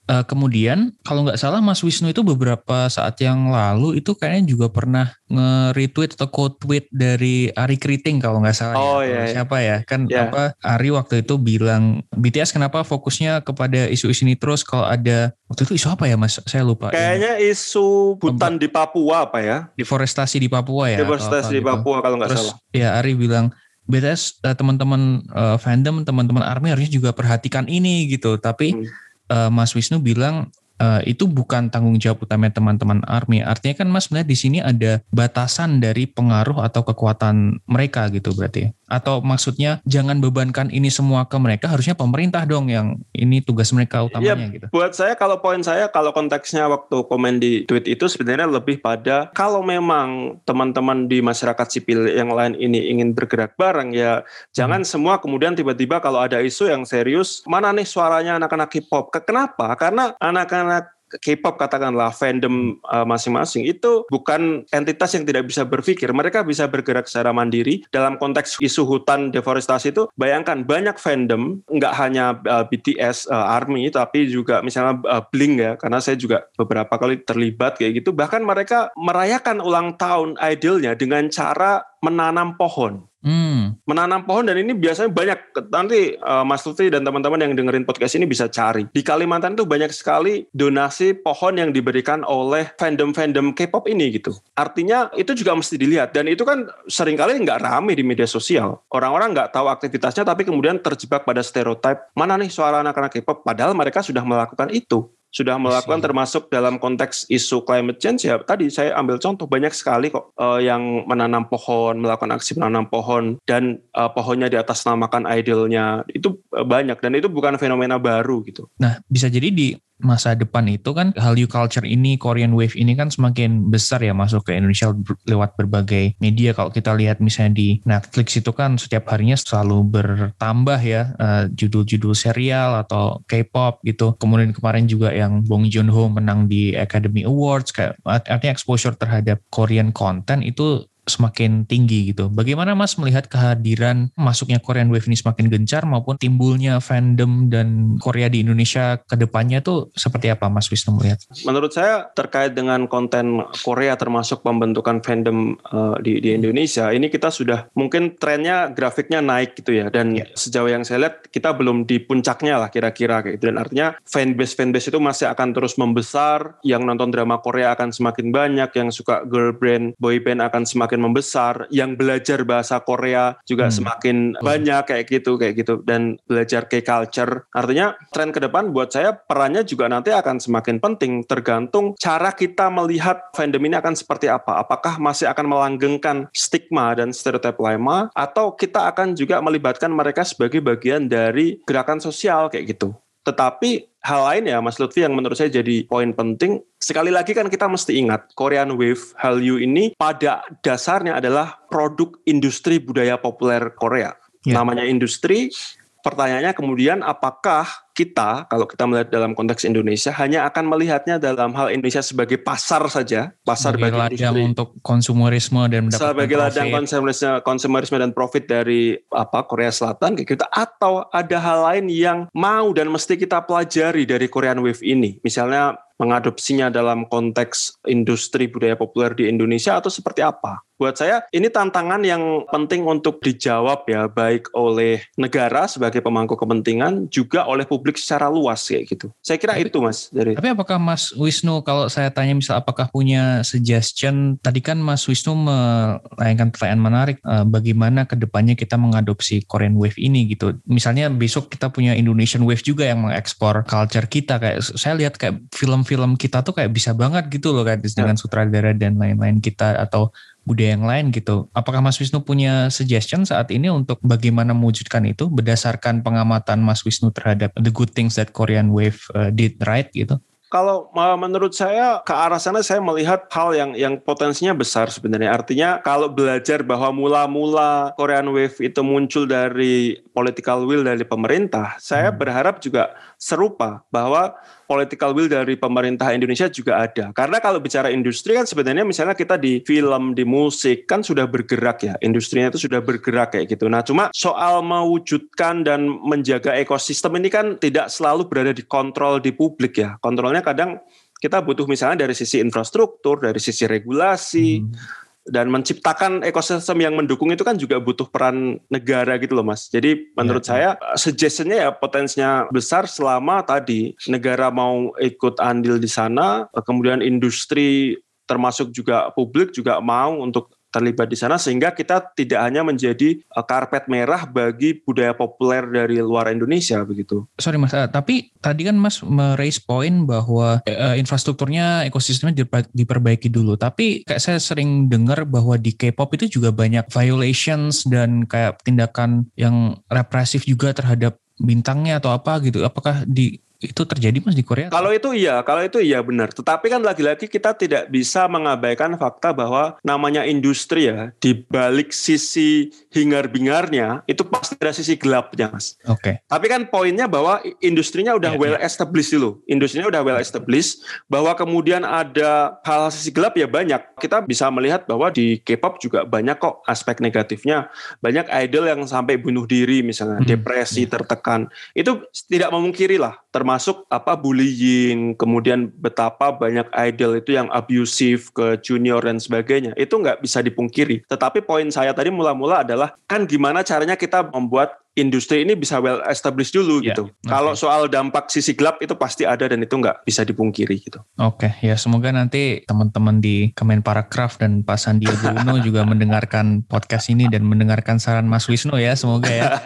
Uh, 0.09 0.25
kemudian 0.25 0.97
kalau 1.05 1.29
nggak 1.29 1.37
salah 1.37 1.61
Mas 1.61 1.85
Wisnu 1.85 2.09
itu 2.09 2.25
beberapa 2.25 2.89
saat 2.89 3.21
yang 3.21 3.53
lalu 3.53 4.01
itu 4.01 4.17
kayaknya 4.17 4.57
juga 4.57 4.73
pernah 4.73 5.13
nge-retweet 5.29 6.17
atau 6.17 6.33
quote 6.33 6.57
tweet 6.65 6.89
dari 6.89 7.53
Ari 7.53 7.77
Kriting 7.77 8.17
kalau 8.17 8.41
nggak 8.41 8.57
salah 8.57 8.73
ya. 8.73 8.81
oh, 8.81 9.01
ya. 9.05 9.13
Iya. 9.13 9.25
Siapa 9.37 9.57
ya? 9.61 9.77
Kan 9.85 10.09
yeah. 10.09 10.33
apa 10.33 10.57
Ari 10.65 10.97
waktu 10.97 11.21
itu 11.21 11.37
bilang 11.37 12.01
BTS 12.17 12.57
kenapa 12.57 12.89
fokusnya 12.89 13.45
kepada 13.45 13.85
isu-isu 13.93 14.25
ini 14.25 14.33
terus 14.33 14.65
kalau 14.65 14.89
ada 14.89 15.37
waktu 15.45 15.69
itu 15.69 15.77
isu 15.77 15.93
apa 15.93 16.09
ya 16.09 16.17
Mas? 16.17 16.41
Saya 16.49 16.65
lupa. 16.65 16.89
Kayaknya 16.89 17.37
ya. 17.37 17.53
isu 17.53 18.17
hutan 18.17 18.57
di 18.57 18.73
Papua 18.73 19.29
apa 19.29 19.45
ya? 19.45 19.69
Deforestasi 19.77 20.41
di 20.41 20.49
Papua 20.49 20.89
ya. 20.89 21.05
Deforestasi 21.05 21.53
di 21.53 21.61
gitu. 21.61 21.69
Papua 21.69 22.01
kalau 22.01 22.17
nggak 22.17 22.33
salah. 22.33 22.57
Ya 22.73 22.97
Ari 22.97 23.13
bilang 23.13 23.53
BTS 23.85 24.41
uh, 24.41 24.53
eh, 24.53 24.57
teman-teman 24.57 25.21
uh, 25.37 25.61
fandom 25.61 26.01
teman-teman 26.01 26.49
army 26.49 26.73
harusnya 26.73 26.97
juga 26.97 27.11
perhatikan 27.13 27.69
ini 27.69 28.09
gitu 28.09 28.41
tapi 28.41 28.73
hmm 28.73 29.08
uh, 29.33 29.51
Mas 29.53 29.73
Wisnu 29.77 30.01
bilang 30.01 30.51
uh, 30.81 31.03
itu 31.05 31.27
bukan 31.29 31.69
tanggung 31.69 31.99
jawab 31.99 32.25
utama 32.25 32.49
teman-teman 32.49 33.03
army. 33.05 33.43
Artinya 33.43 33.85
kan 33.85 33.89
Mas 33.91 34.09
sebenarnya 34.09 34.31
di 34.31 34.39
sini 34.39 34.59
ada 34.63 35.03
batasan 35.13 35.83
dari 35.83 36.09
pengaruh 36.09 36.65
atau 36.65 36.87
kekuatan 36.87 37.61
mereka 37.69 38.09
gitu 38.09 38.33
berarti. 38.33 38.73
Atau 38.89 39.21
maksudnya 39.21 39.85
jangan 39.85 40.17
bebankan 40.25 40.73
ini 40.73 40.89
semua 40.89 41.29
ke 41.29 41.37
mereka, 41.37 41.69
harusnya 41.69 41.93
pemerintah 41.93 42.49
dong 42.49 42.73
yang 42.73 42.97
ini 43.13 43.45
tugas 43.45 43.69
mereka 43.77 44.01
utamanya 44.01 44.49
ya, 44.49 44.55
gitu. 44.57 44.67
Buat 44.73 44.97
saya 44.97 45.13
kalau 45.13 45.45
poin 45.45 45.61
saya 45.61 45.93
kalau 45.93 46.17
konteksnya 46.17 46.65
waktu 46.73 47.05
komen 47.05 47.37
di 47.37 47.69
tweet 47.69 47.85
itu 47.85 48.09
sebenarnya 48.09 48.49
lebih 48.49 48.81
pada 48.81 49.29
kalau 49.37 49.61
memang 49.61 50.41
teman-teman 50.49 51.05
di 51.05 51.21
masyarakat 51.21 51.69
sipil 51.69 52.09
yang 52.09 52.33
lain 52.33 52.57
ini 52.57 52.89
ingin 52.89 53.13
bergerak 53.13 53.61
bareng 53.61 53.93
ya 53.93 54.25
jangan 54.57 54.81
hmm. 54.81 54.89
semua 54.89 55.21
kemudian 55.21 55.53
tiba-tiba 55.53 56.01
kalau 56.01 56.25
ada 56.25 56.41
isu 56.41 56.73
yang 56.73 56.89
serius 56.89 57.45
mana 57.45 57.69
nih 57.77 57.85
suaranya 57.85 58.41
anak-anak 58.41 58.73
hip 58.73 58.89
hop. 58.89 59.13
Kenapa? 59.13 59.69
Karena 59.77 60.17
anak-anak 60.17 60.68
K-pop 61.09 61.57
katakanlah 61.57 62.13
fandom 62.13 62.77
uh, 62.85 63.09
masing-masing 63.09 63.65
itu 63.65 64.05
bukan 64.13 64.69
entitas 64.69 65.17
yang 65.17 65.25
tidak 65.25 65.49
bisa 65.49 65.65
berpikir. 65.65 66.13
Mereka 66.13 66.45
bisa 66.45 66.69
bergerak 66.69 67.09
secara 67.09 67.33
mandiri 67.33 67.81
dalam 67.89 68.21
konteks 68.21 68.61
isu 68.61 68.85
hutan 68.85 69.33
deforestasi 69.33 69.97
itu. 69.97 70.05
Bayangkan 70.21 70.69
banyak 70.69 71.01
fandom 71.01 71.65
nggak 71.73 71.95
hanya 71.97 72.37
uh, 72.45 72.69
BTS 72.69 73.33
uh, 73.33 73.57
ARMY 73.57 73.89
tapi 73.89 74.29
juga 74.29 74.61
misalnya 74.61 75.01
uh, 75.09 75.25
Blink 75.33 75.57
ya 75.57 75.73
karena 75.81 75.99
saya 76.05 76.21
juga 76.21 76.45
beberapa 76.61 76.93
kali 77.01 77.25
terlibat 77.25 77.81
kayak 77.81 78.05
gitu. 78.05 78.13
Bahkan 78.13 78.45
mereka 78.45 78.93
merayakan 79.01 79.65
ulang 79.65 79.97
tahun 79.97 80.37
idolnya 80.37 80.93
dengan 80.93 81.33
cara 81.33 81.89
menanam 82.05 82.55
pohon. 82.61 83.08
Hmm. 83.19 83.75
Menanam 83.83 84.23
pohon 84.23 84.47
dan 84.47 84.55
ini 84.63 84.79
biasanya 84.79 85.11
banyak 85.11 85.39
nanti 85.75 86.15
uh, 86.23 86.47
Mas 86.47 86.63
Lutfi 86.63 86.87
dan 86.87 87.03
teman-teman 87.03 87.43
yang 87.43 87.53
dengerin 87.59 87.83
podcast 87.83 88.15
ini 88.15 88.31
bisa 88.31 88.47
cari. 88.47 88.87
Di 88.95 89.03
Kalimantan 89.03 89.59
itu 89.59 89.67
banyak 89.67 89.91
sekali 89.91 90.47
donasi 90.55 91.19
pohon 91.19 91.59
yang 91.59 91.75
diberikan 91.75 92.23
oleh 92.23 92.71
fandom-fandom 92.79 93.59
K-pop 93.59 93.91
ini 93.91 94.15
gitu. 94.15 94.39
Artinya 94.55 95.11
itu 95.19 95.35
juga 95.35 95.59
mesti 95.59 95.75
dilihat 95.75 96.15
dan 96.15 96.31
itu 96.31 96.47
kan 96.47 96.71
sering 96.87 97.19
kali 97.19 97.43
nggak 97.43 97.59
rame 97.59 97.99
di 97.99 98.07
media 98.07 98.27
sosial. 98.31 98.87
Orang-orang 98.95 99.35
nggak 99.35 99.51
tahu 99.51 99.67
aktivitasnya 99.67 100.23
tapi 100.23 100.47
kemudian 100.47 100.79
terjebak 100.79 101.27
pada 101.27 101.43
stereotip 101.43 102.15
mana 102.15 102.39
nih 102.39 102.51
suara 102.55 102.87
anak-anak 102.87 103.19
K-pop 103.19 103.43
padahal 103.43 103.75
mereka 103.75 103.99
sudah 103.99 104.23
melakukan 104.23 104.71
itu 104.71 105.11
sudah 105.29 105.61
melakukan 105.61 106.01
termasuk 106.01 106.49
dalam 106.49 106.81
konteks 106.81 107.29
isu 107.29 107.61
climate 107.65 108.01
change 108.01 108.25
ya 108.25 108.41
tadi 108.41 108.73
saya 108.73 108.97
ambil 108.97 109.21
contoh 109.21 109.45
banyak 109.45 109.73
sekali 109.77 110.09
kok 110.09 110.33
uh, 110.41 110.57
yang 110.57 111.05
menanam 111.05 111.45
pohon 111.47 112.01
melakukan 112.01 112.33
aksi 112.33 112.57
menanam 112.57 112.89
pohon 112.89 113.37
dan 113.45 113.85
uh, 113.93 114.09
pohonnya 114.09 114.49
di 114.49 114.57
atas 114.57 114.89
namakan 114.89 115.29
idolnya 115.29 116.03
itu 116.09 116.41
uh, 116.57 116.65
banyak 116.65 116.97
dan 116.99 117.13
itu 117.13 117.29
bukan 117.29 117.61
fenomena 117.61 118.01
baru 118.01 118.41
gitu. 118.49 118.73
Nah 118.81 119.05
bisa 119.05 119.29
jadi 119.29 119.53
di 119.53 119.77
masa 120.05 120.37
depan 120.37 120.69
itu 120.69 120.93
kan 120.93 121.17
Hallyu 121.17 121.49
culture 121.49 121.87
ini 121.89 122.21
Korean 122.21 122.53
wave 122.53 122.77
ini 122.77 122.93
kan 122.93 123.09
semakin 123.09 123.73
besar 123.73 124.05
ya 124.05 124.13
masuk 124.13 124.47
ke 124.47 124.53
Indonesia 124.55 124.93
lewat 125.25 125.57
berbagai 125.57 126.15
media. 126.21 126.53
Kalau 126.53 126.69
kita 126.69 126.93
lihat 126.93 127.25
misalnya 127.25 127.57
di 127.57 127.69
Netflix 127.89 128.37
itu 128.37 128.53
kan 128.53 128.77
setiap 128.77 129.09
harinya 129.09 129.35
selalu 129.35 129.89
bertambah 129.89 130.81
ya 130.85 131.17
judul 131.55 131.79
judul-judul 131.79 132.15
serial 132.19 132.83
atau 132.83 133.23
K-pop 133.31 133.85
gitu. 133.87 134.19
Kemudian 134.19 134.51
kemarin 134.51 134.91
juga 134.91 135.15
yang 135.15 135.47
Bong 135.47 135.71
Joon 135.71 135.89
Ho 135.93 136.11
menang 136.11 136.51
di 136.51 136.75
Academy 136.75 137.23
Awards 137.23 137.71
kayak 137.71 138.01
artinya 138.03 138.53
exposure 138.53 138.99
terhadap 138.99 139.39
Korean 139.53 139.95
content 139.95 140.43
itu 140.43 140.83
semakin 141.11 141.65
tinggi 141.65 142.13
gitu. 142.13 142.29
Bagaimana 142.31 142.77
Mas 142.77 142.95
melihat 143.01 143.27
kehadiran 143.27 144.13
masuknya 144.15 144.61
Korean 144.63 144.93
Wave 144.93 145.09
ini 145.09 145.17
semakin 145.17 145.49
gencar 145.49 145.89
maupun 145.89 146.21
timbulnya 146.21 146.79
fandom 146.79 147.49
dan 147.49 147.97
Korea 147.99 148.29
di 148.29 148.45
Indonesia 148.45 149.01
ke 149.03 149.17
depannya 149.17 149.65
tuh 149.65 149.91
seperti 149.97 150.29
apa 150.29 150.47
Mas 150.53 150.69
Wisnu 150.69 150.95
melihat? 151.01 151.25
Menurut 151.49 151.73
saya 151.73 152.07
terkait 152.13 152.53
dengan 152.53 152.87
konten 152.87 153.43
Korea 153.65 153.97
termasuk 153.97 154.45
pembentukan 154.45 155.01
fandom 155.01 155.57
uh, 155.73 155.97
di, 155.99 156.21
di 156.21 156.37
Indonesia, 156.37 156.93
ini 156.93 157.09
kita 157.09 157.33
sudah 157.33 157.73
mungkin 157.75 158.17
trennya 158.21 158.71
grafiknya 158.71 159.25
naik 159.25 159.59
gitu 159.59 159.75
ya 159.75 159.89
dan 159.89 160.15
yeah. 160.15 160.29
sejauh 160.37 160.69
yang 160.69 160.85
saya 160.85 161.09
lihat 161.09 161.29
kita 161.33 161.57
belum 161.57 161.89
di 161.89 161.99
puncaknya 162.03 162.61
lah 162.61 162.69
kira-kira 162.69 163.25
kayak 163.25 163.41
gitu 163.41 163.45
dan 163.51 163.59
artinya 163.59 163.87
fanbase 164.05 164.55
fanbase 164.59 164.89
itu 164.93 165.01
masih 165.01 165.27
akan 165.31 165.55
terus 165.57 165.79
membesar, 165.79 166.59
yang 166.67 166.85
nonton 166.85 167.15
drama 167.15 167.39
Korea 167.39 167.73
akan 167.73 167.95
semakin 167.95 168.35
banyak, 168.35 168.71
yang 168.75 168.89
suka 168.93 169.25
girl 169.25 169.55
band, 169.55 169.95
boy 169.97 170.19
band 170.19 170.43
akan 170.43 170.67
semakin 170.67 170.98
semakin 170.99 171.15
membesar, 171.15 171.55
yang 171.71 171.95
belajar 171.95 172.43
bahasa 172.43 172.83
Korea 172.83 173.39
juga 173.47 173.71
hmm. 173.71 173.75
semakin 173.79 174.17
banyak 174.43 174.83
kayak 174.83 175.05
gitu 175.07 175.39
kayak 175.39 175.55
gitu 175.63 175.75
dan 175.87 176.19
belajar 176.27 176.67
K-culture. 176.67 177.47
Artinya 177.55 177.95
tren 178.11 178.35
ke 178.35 178.43
depan 178.43 178.75
buat 178.75 178.91
saya 178.91 179.15
perannya 179.15 179.63
juga 179.63 179.87
nanti 179.87 180.11
akan 180.11 180.43
semakin 180.43 180.83
penting 180.83 181.23
tergantung 181.23 181.95
cara 181.95 182.35
kita 182.35 182.67
melihat 182.75 183.31
fandom 183.31 183.63
ini 183.63 183.79
akan 183.79 183.95
seperti 183.95 184.27
apa. 184.27 184.59
Apakah 184.59 184.99
masih 184.99 185.31
akan 185.31 185.47
melanggengkan 185.47 186.27
stigma 186.35 186.99
dan 186.99 187.15
stereotip 187.15 187.55
lama 187.63 188.11
atau 188.19 188.59
kita 188.59 188.91
akan 188.91 189.15
juga 189.15 189.39
melibatkan 189.39 189.95
mereka 189.95 190.27
sebagai 190.27 190.59
bagian 190.59 191.07
dari 191.07 191.63
gerakan 191.63 192.03
sosial 192.03 192.51
kayak 192.51 192.75
gitu. 192.75 192.99
Tetapi 193.29 194.01
hal 194.09 194.21
lain 194.25 194.45
ya 194.49 194.59
Mas 194.65 194.81
Lutfi 194.81 195.05
yang 195.05 195.13
menurut 195.13 195.37
saya 195.37 195.53
jadi 195.53 195.85
poin 195.85 196.17
penting 196.17 196.65
sekali 196.81 197.13
lagi 197.13 197.37
kan 197.37 197.53
kita 197.53 197.69
mesti 197.69 198.01
ingat 198.01 198.33
Korean 198.33 198.73
Wave 198.81 199.13
Hallyu 199.21 199.61
ini 199.61 199.93
pada 200.01 200.49
dasarnya 200.65 201.21
adalah 201.21 201.61
produk 201.69 202.17
industri 202.25 202.81
budaya 202.81 203.21
populer 203.21 203.77
Korea. 203.77 204.17
Yeah. 204.49 204.65
Namanya 204.65 204.89
industri 204.89 205.53
pertanyaannya 206.01 206.57
kemudian 206.57 207.05
apakah 207.05 207.69
kita 207.99 208.47
kalau 208.47 208.71
kita 208.71 208.87
melihat 208.87 209.11
dalam 209.11 209.35
konteks 209.35 209.67
Indonesia 209.67 210.15
hanya 210.15 210.47
akan 210.47 210.71
melihatnya 210.71 211.19
dalam 211.19 211.51
hal 211.59 211.75
Indonesia 211.75 211.99
sebagai 211.99 212.39
pasar 212.39 212.87
saja, 212.87 213.35
pasar 213.43 213.75
sebagai 213.75 213.99
bagi 213.99 214.23
ladang 214.23 214.39
industri. 214.39 214.51
untuk 214.55 214.69
konsumerisme 214.87 215.63
dan 215.67 215.91
mendapatkan 215.91 216.15
sebagai 216.15 216.37
profit. 216.39 216.47
ladang 216.47 216.69
konsumerisme, 216.71 217.31
konsumerisme 217.43 217.97
dan 217.99 218.11
profit 218.15 218.45
dari 218.47 218.95
apa 219.11 219.43
Korea 219.51 219.75
Selatan 219.75 220.15
kayak 220.15 220.39
gitu 220.39 220.47
atau 220.47 221.11
ada 221.11 221.37
hal 221.43 221.59
lain 221.75 221.91
yang 221.91 222.19
mau 222.31 222.71
dan 222.71 222.87
mesti 222.87 223.19
kita 223.19 223.43
pelajari 223.43 224.07
dari 224.07 224.31
Korean 224.31 224.63
Wave 224.63 224.87
ini. 224.87 225.19
Misalnya 225.27 225.75
mengadopsinya 225.99 226.71
dalam 226.71 227.11
konteks 227.11 227.83
industri 227.91 228.47
budaya 228.47 228.79
populer 228.79 229.13
di 229.19 229.25
Indonesia 229.27 229.77
atau 229.77 229.91
seperti 229.91 230.23
apa? 230.23 230.63
Buat 230.79 230.95
saya 230.95 231.27
ini 231.35 231.51
tantangan 231.51 232.07
yang 232.07 232.47
penting 232.47 232.87
untuk 232.87 233.19
dijawab 233.19 233.83
ya 233.91 234.07
baik 234.07 234.55
oleh 234.55 235.03
negara 235.19 235.67
sebagai 235.67 235.99
pemangku 235.99 236.39
kepentingan 236.39 237.11
juga 237.11 237.51
oleh 237.51 237.67
publik 237.67 237.88
secara 237.97 238.29
luas 238.29 238.61
kayak 238.61 238.85
gitu. 238.93 239.09
Saya 239.25 239.41
kira 239.41 239.57
tapi, 239.57 239.73
itu 239.73 239.79
Mas 239.81 240.13
dari 240.13 240.37
Tapi 240.37 240.53
apakah 240.53 240.77
Mas 240.77 241.15
Wisnu 241.17 241.65
kalau 241.65 241.89
saya 241.89 242.13
tanya 242.13 242.37
misal 242.37 242.61
apakah 242.61 242.93
punya 242.93 243.41
suggestion 243.41 244.37
tadi 244.45 244.61
kan 244.61 244.77
Mas 244.77 245.09
Wisnu 245.09 245.33
melayangkan 245.33 246.53
pertanyaan 246.53 246.83
menarik 246.83 247.17
uh, 247.25 247.49
bagaimana 247.49 248.05
ke 248.05 248.19
depannya 248.19 248.59
kita 248.59 248.77
mengadopsi 248.77 249.47
Korean 249.49 249.79
Wave 249.81 249.97
ini 249.97 250.29
gitu. 250.29 250.59
Misalnya 250.69 251.09
besok 251.09 251.49
kita 251.49 251.73
punya 251.73 251.97
Indonesian 251.97 252.45
Wave 252.45 252.67
juga 252.67 252.85
yang 252.85 253.09
mengekspor 253.09 253.65
culture 253.65 254.05
kita 254.11 254.37
kayak 254.37 254.61
saya 254.61 254.99
lihat 254.99 255.17
kayak 255.17 255.41
film 255.55 255.87
film 255.87 256.19
kita 256.19 256.43
tuh 256.43 256.53
kayak 256.53 256.75
bisa 256.75 256.93
banget 256.93 257.31
gitu 257.31 257.55
loh 257.55 257.63
kan 257.63 257.79
dengan 257.81 258.19
ya. 258.19 258.21
sutradara 258.21 258.75
dan 258.75 258.99
lain-lain 258.99 259.39
kita 259.39 259.79
atau 259.79 260.11
budaya 260.49 260.73
yang 260.73 260.89
lain 260.89 261.13
gitu. 261.13 261.53
Apakah 261.53 261.85
Mas 261.85 262.01
Wisnu 262.01 262.25
punya 262.25 262.73
suggestion 262.73 263.29
saat 263.29 263.53
ini 263.53 263.69
untuk 263.69 264.01
bagaimana 264.01 264.57
mewujudkan 264.57 265.05
itu 265.05 265.29
berdasarkan 265.29 266.01
pengamatan 266.01 266.65
Mas 266.65 266.81
Wisnu 266.89 267.13
terhadap 267.13 267.53
the 267.61 267.69
good 267.69 267.93
things 267.93 268.17
that 268.17 268.33
Korean 268.33 268.73
Wave 268.73 269.05
uh, 269.13 269.29
did 269.29 269.61
right 269.69 269.93
gitu? 269.93 270.17
Kalau 270.49 270.89
menurut 271.21 271.53
saya 271.53 272.01
ke 272.01 272.15
arah 272.17 272.41
sana 272.41 272.65
saya 272.65 272.81
melihat 272.81 273.29
hal 273.29 273.53
yang 273.53 273.77
yang 273.77 274.01
potensinya 274.01 274.57
besar 274.57 274.89
sebenarnya. 274.89 275.29
Artinya 275.29 275.77
kalau 275.85 276.09
belajar 276.09 276.65
bahwa 276.65 276.89
mula-mula 276.89 277.93
Korean 278.01 278.33
Wave 278.33 278.57
itu 278.65 278.81
muncul 278.81 279.29
dari 279.29 280.01
political 280.19 280.67
will 280.67 280.83
dari 280.83 281.07
pemerintah, 281.07 281.79
saya 281.79 282.11
hmm. 282.11 282.19
berharap 282.19 282.59
juga 282.59 282.91
serupa 283.15 283.87
bahwa 283.87 284.35
political 284.67 285.15
will 285.15 285.31
dari 285.31 285.55
pemerintah 285.55 286.11
Indonesia 286.11 286.51
juga 286.51 286.83
ada. 286.83 287.15
Karena 287.15 287.39
kalau 287.39 287.63
bicara 287.63 287.95
industri 287.95 288.35
kan 288.35 288.43
sebenarnya 288.43 288.83
misalnya 288.83 289.15
kita 289.15 289.39
di 289.39 289.63
film, 289.63 290.19
di 290.19 290.27
musik 290.27 290.91
kan 290.91 291.07
sudah 291.07 291.31
bergerak 291.31 291.87
ya. 291.87 291.95
Industrinya 292.03 292.51
itu 292.51 292.67
sudah 292.67 292.83
bergerak 292.83 293.39
kayak 293.39 293.47
gitu. 293.47 293.71
Nah 293.71 293.87
cuma 293.87 294.11
soal 294.11 294.59
mewujudkan 294.67 295.63
dan 295.63 295.87
menjaga 295.87 296.59
ekosistem 296.59 297.15
ini 297.23 297.31
kan 297.31 297.55
tidak 297.63 297.87
selalu 297.87 298.27
berada 298.27 298.51
di 298.51 298.67
kontrol 298.67 299.23
di 299.23 299.31
publik 299.31 299.79
ya. 299.79 299.95
Kontrolnya 300.03 300.43
kadang 300.43 300.83
kita 301.23 301.47
butuh 301.47 301.71
misalnya 301.71 302.03
dari 302.03 302.19
sisi 302.19 302.43
infrastruktur, 302.43 303.23
dari 303.23 303.39
sisi 303.39 303.71
regulasi, 303.71 304.67
hmm 304.67 305.07
dan 305.31 305.53
menciptakan 305.53 306.25
ekosistem 306.27 306.83
yang 306.83 306.97
mendukung 306.97 307.31
itu 307.31 307.47
kan 307.47 307.55
juga 307.55 307.79
butuh 307.79 308.09
peran 308.11 308.59
negara 308.73 309.17
gitu 309.21 309.37
loh 309.37 309.47
mas. 309.47 309.69
Jadi 309.71 310.13
menurut 310.19 310.43
ya, 310.45 310.49
saya 310.51 310.71
suggestionnya 310.97 311.69
ya 311.69 311.71
potensinya 311.71 312.49
besar 312.51 312.91
selama 312.91 313.45
tadi 313.47 313.95
negara 314.11 314.51
mau 314.51 314.93
ikut 314.99 315.39
andil 315.39 315.79
di 315.79 315.89
sana, 315.89 316.49
kemudian 316.67 317.05
industri 317.05 318.01
termasuk 318.29 318.69
juga 318.77 319.09
publik 319.17 319.57
juga 319.57 319.81
mau 319.81 320.21
untuk 320.21 320.53
terlibat 320.79 321.11
di 321.11 321.19
sana 321.19 321.35
sehingga 321.35 321.75
kita 321.75 322.15
tidak 322.15 322.39
hanya 322.39 322.63
menjadi 322.63 323.19
uh, 323.35 323.43
karpet 323.43 323.91
merah 323.91 324.23
bagi 324.31 324.79
budaya 324.79 325.11
populer 325.19 325.67
dari 325.67 325.99
luar 325.99 326.31
Indonesia 326.31 326.79
begitu. 326.87 327.27
Sorry 327.35 327.59
Mas, 327.59 327.75
uh, 327.75 327.91
tapi 327.91 328.31
tadi 328.39 328.71
kan 328.71 328.79
Mas 328.79 329.03
meraise 329.03 329.59
point 329.59 330.07
bahwa 330.07 330.63
uh, 330.63 330.95
infrastrukturnya 330.95 331.83
ekosistemnya 331.91 332.47
diperbaiki 332.71 333.27
dulu. 333.27 333.59
Tapi 333.59 334.07
kayak 334.07 334.23
saya 334.23 334.39
sering 334.39 334.87
dengar 334.87 335.27
bahwa 335.27 335.59
di 335.59 335.75
K-pop 335.75 336.15
itu 336.15 336.39
juga 336.39 336.55
banyak 336.55 336.87
violations 336.95 337.83
dan 337.91 338.23
kayak 338.31 338.63
tindakan 338.63 339.27
yang 339.35 339.83
represif 339.91 340.47
juga 340.47 340.71
terhadap 340.71 341.19
bintangnya 341.43 341.99
atau 341.99 342.15
apa 342.15 342.39
gitu. 342.43 342.63
Apakah 342.63 343.03
di 343.07 343.43
itu 343.59 343.83
terjadi 343.83 344.23
mas 344.23 344.39
di 344.39 344.47
Korea? 344.47 344.71
Kalau 344.71 344.95
itu 344.95 345.11
iya, 345.11 345.43
kalau 345.43 345.67
itu 345.67 345.83
iya 345.83 345.99
benar. 345.99 346.31
Tetapi 346.31 346.71
kan 346.71 346.79
lagi-lagi 346.79 347.27
kita 347.27 347.59
tidak 347.59 347.91
bisa 347.91 348.31
mengabaikan 348.31 348.95
fakta 348.95 349.35
bahwa 349.35 349.75
namanya 349.83 350.23
industri 350.23 350.87
ya 350.87 351.11
di 351.19 351.35
balik 351.35 351.91
sisi 351.91 352.71
hingar-bingarnya 352.95 354.07
itu 354.07 354.23
pasti 354.23 354.55
ada 354.63 354.71
sisi 354.71 354.95
gelapnya 354.95 355.51
mas. 355.51 355.75
Oke. 355.91 355.99
Okay. 355.99 356.15
Tapi 356.31 356.47
kan 356.47 356.71
poinnya 356.71 357.11
bahwa 357.11 357.43
industrinya 357.59 358.15
udah 358.15 358.39
yeah, 358.39 358.41
well 358.41 358.55
yeah. 358.55 358.63
established 358.63 359.11
dulu. 359.11 359.43
Industrinya 359.51 359.91
udah 359.91 360.07
well 360.07 360.23
established 360.23 360.87
bahwa 361.11 361.35
kemudian 361.35 361.83
ada 361.83 362.63
hal, 362.63 362.95
sisi 362.95 363.11
gelap 363.11 363.35
ya 363.35 363.51
banyak. 363.51 363.83
Kita 363.99 364.23
bisa 364.23 364.47
melihat 364.55 364.87
bahwa 364.87 365.11
di 365.11 365.43
K-pop 365.43 365.83
juga 365.83 366.07
banyak 366.07 366.39
kok 366.39 366.63
aspek 366.71 367.03
negatifnya. 367.03 367.67
Banyak 367.99 368.31
idol 368.47 368.71
yang 368.71 368.81
sampai 368.87 369.19
bunuh 369.19 369.51
diri 369.51 369.83
misalnya, 369.83 370.23
hmm. 370.23 370.31
depresi, 370.31 370.87
hmm. 370.87 370.93
tertekan. 370.95 371.51
Itu 371.75 372.07
tidak 372.31 372.55
memungkiri 372.55 373.03
lah 373.03 373.19
termasuk 373.39 373.87
apa 373.87 374.19
bullying, 374.19 375.15
kemudian 375.15 375.71
betapa 375.71 376.35
banyak 376.35 376.67
idol 376.75 377.23
itu 377.23 377.39
yang 377.39 377.47
abusive 377.55 378.35
ke 378.35 378.59
junior 378.59 378.99
dan 378.99 379.23
sebagainya. 379.23 379.79
Itu 379.79 380.03
nggak 380.03 380.27
bisa 380.27 380.43
dipungkiri. 380.43 381.07
Tetapi 381.07 381.47
poin 381.47 381.71
saya 381.71 381.95
tadi 381.95 382.11
mula-mula 382.11 382.67
adalah 382.67 382.99
kan 383.07 383.31
gimana 383.31 383.63
caranya 383.63 383.95
kita 383.95 384.27
membuat 384.35 384.83
industri 384.99 385.43
ini 385.47 385.55
bisa 385.59 385.79
well 385.79 386.03
established 386.07 386.55
dulu 386.55 386.83
yeah, 386.83 386.95
gitu. 386.95 387.11
Okay. 387.11 387.31
Kalau 387.31 387.53
soal 387.55 387.87
dampak 387.91 388.31
sisi 388.31 388.55
gelap 388.55 388.79
itu 388.83 388.95
pasti 388.95 389.27
ada 389.27 389.47
dan 389.47 389.63
itu 389.63 389.75
nggak 389.75 390.07
bisa 390.07 390.23
dipungkiri 390.23 390.77
gitu. 390.83 391.03
Oke, 391.19 391.51
okay, 391.51 391.53
ya 391.63 391.79
semoga 391.79 392.11
nanti 392.11 392.63
teman-teman 392.67 393.23
di 393.23 393.51
Kemenparekraf 393.55 394.39
dan 394.39 394.63
Pak 394.63 394.79
Sandiaga 394.79 395.35
Uno 395.35 395.59
juga 395.67 395.83
mendengarkan 395.83 396.67
podcast 396.67 397.11
ini 397.11 397.27
dan 397.27 397.47
mendengarkan 397.47 397.99
saran 397.99 398.31
Mas 398.31 398.47
Wisnu 398.47 398.79
ya, 398.79 398.95
semoga 398.95 399.31
ya. 399.31 399.59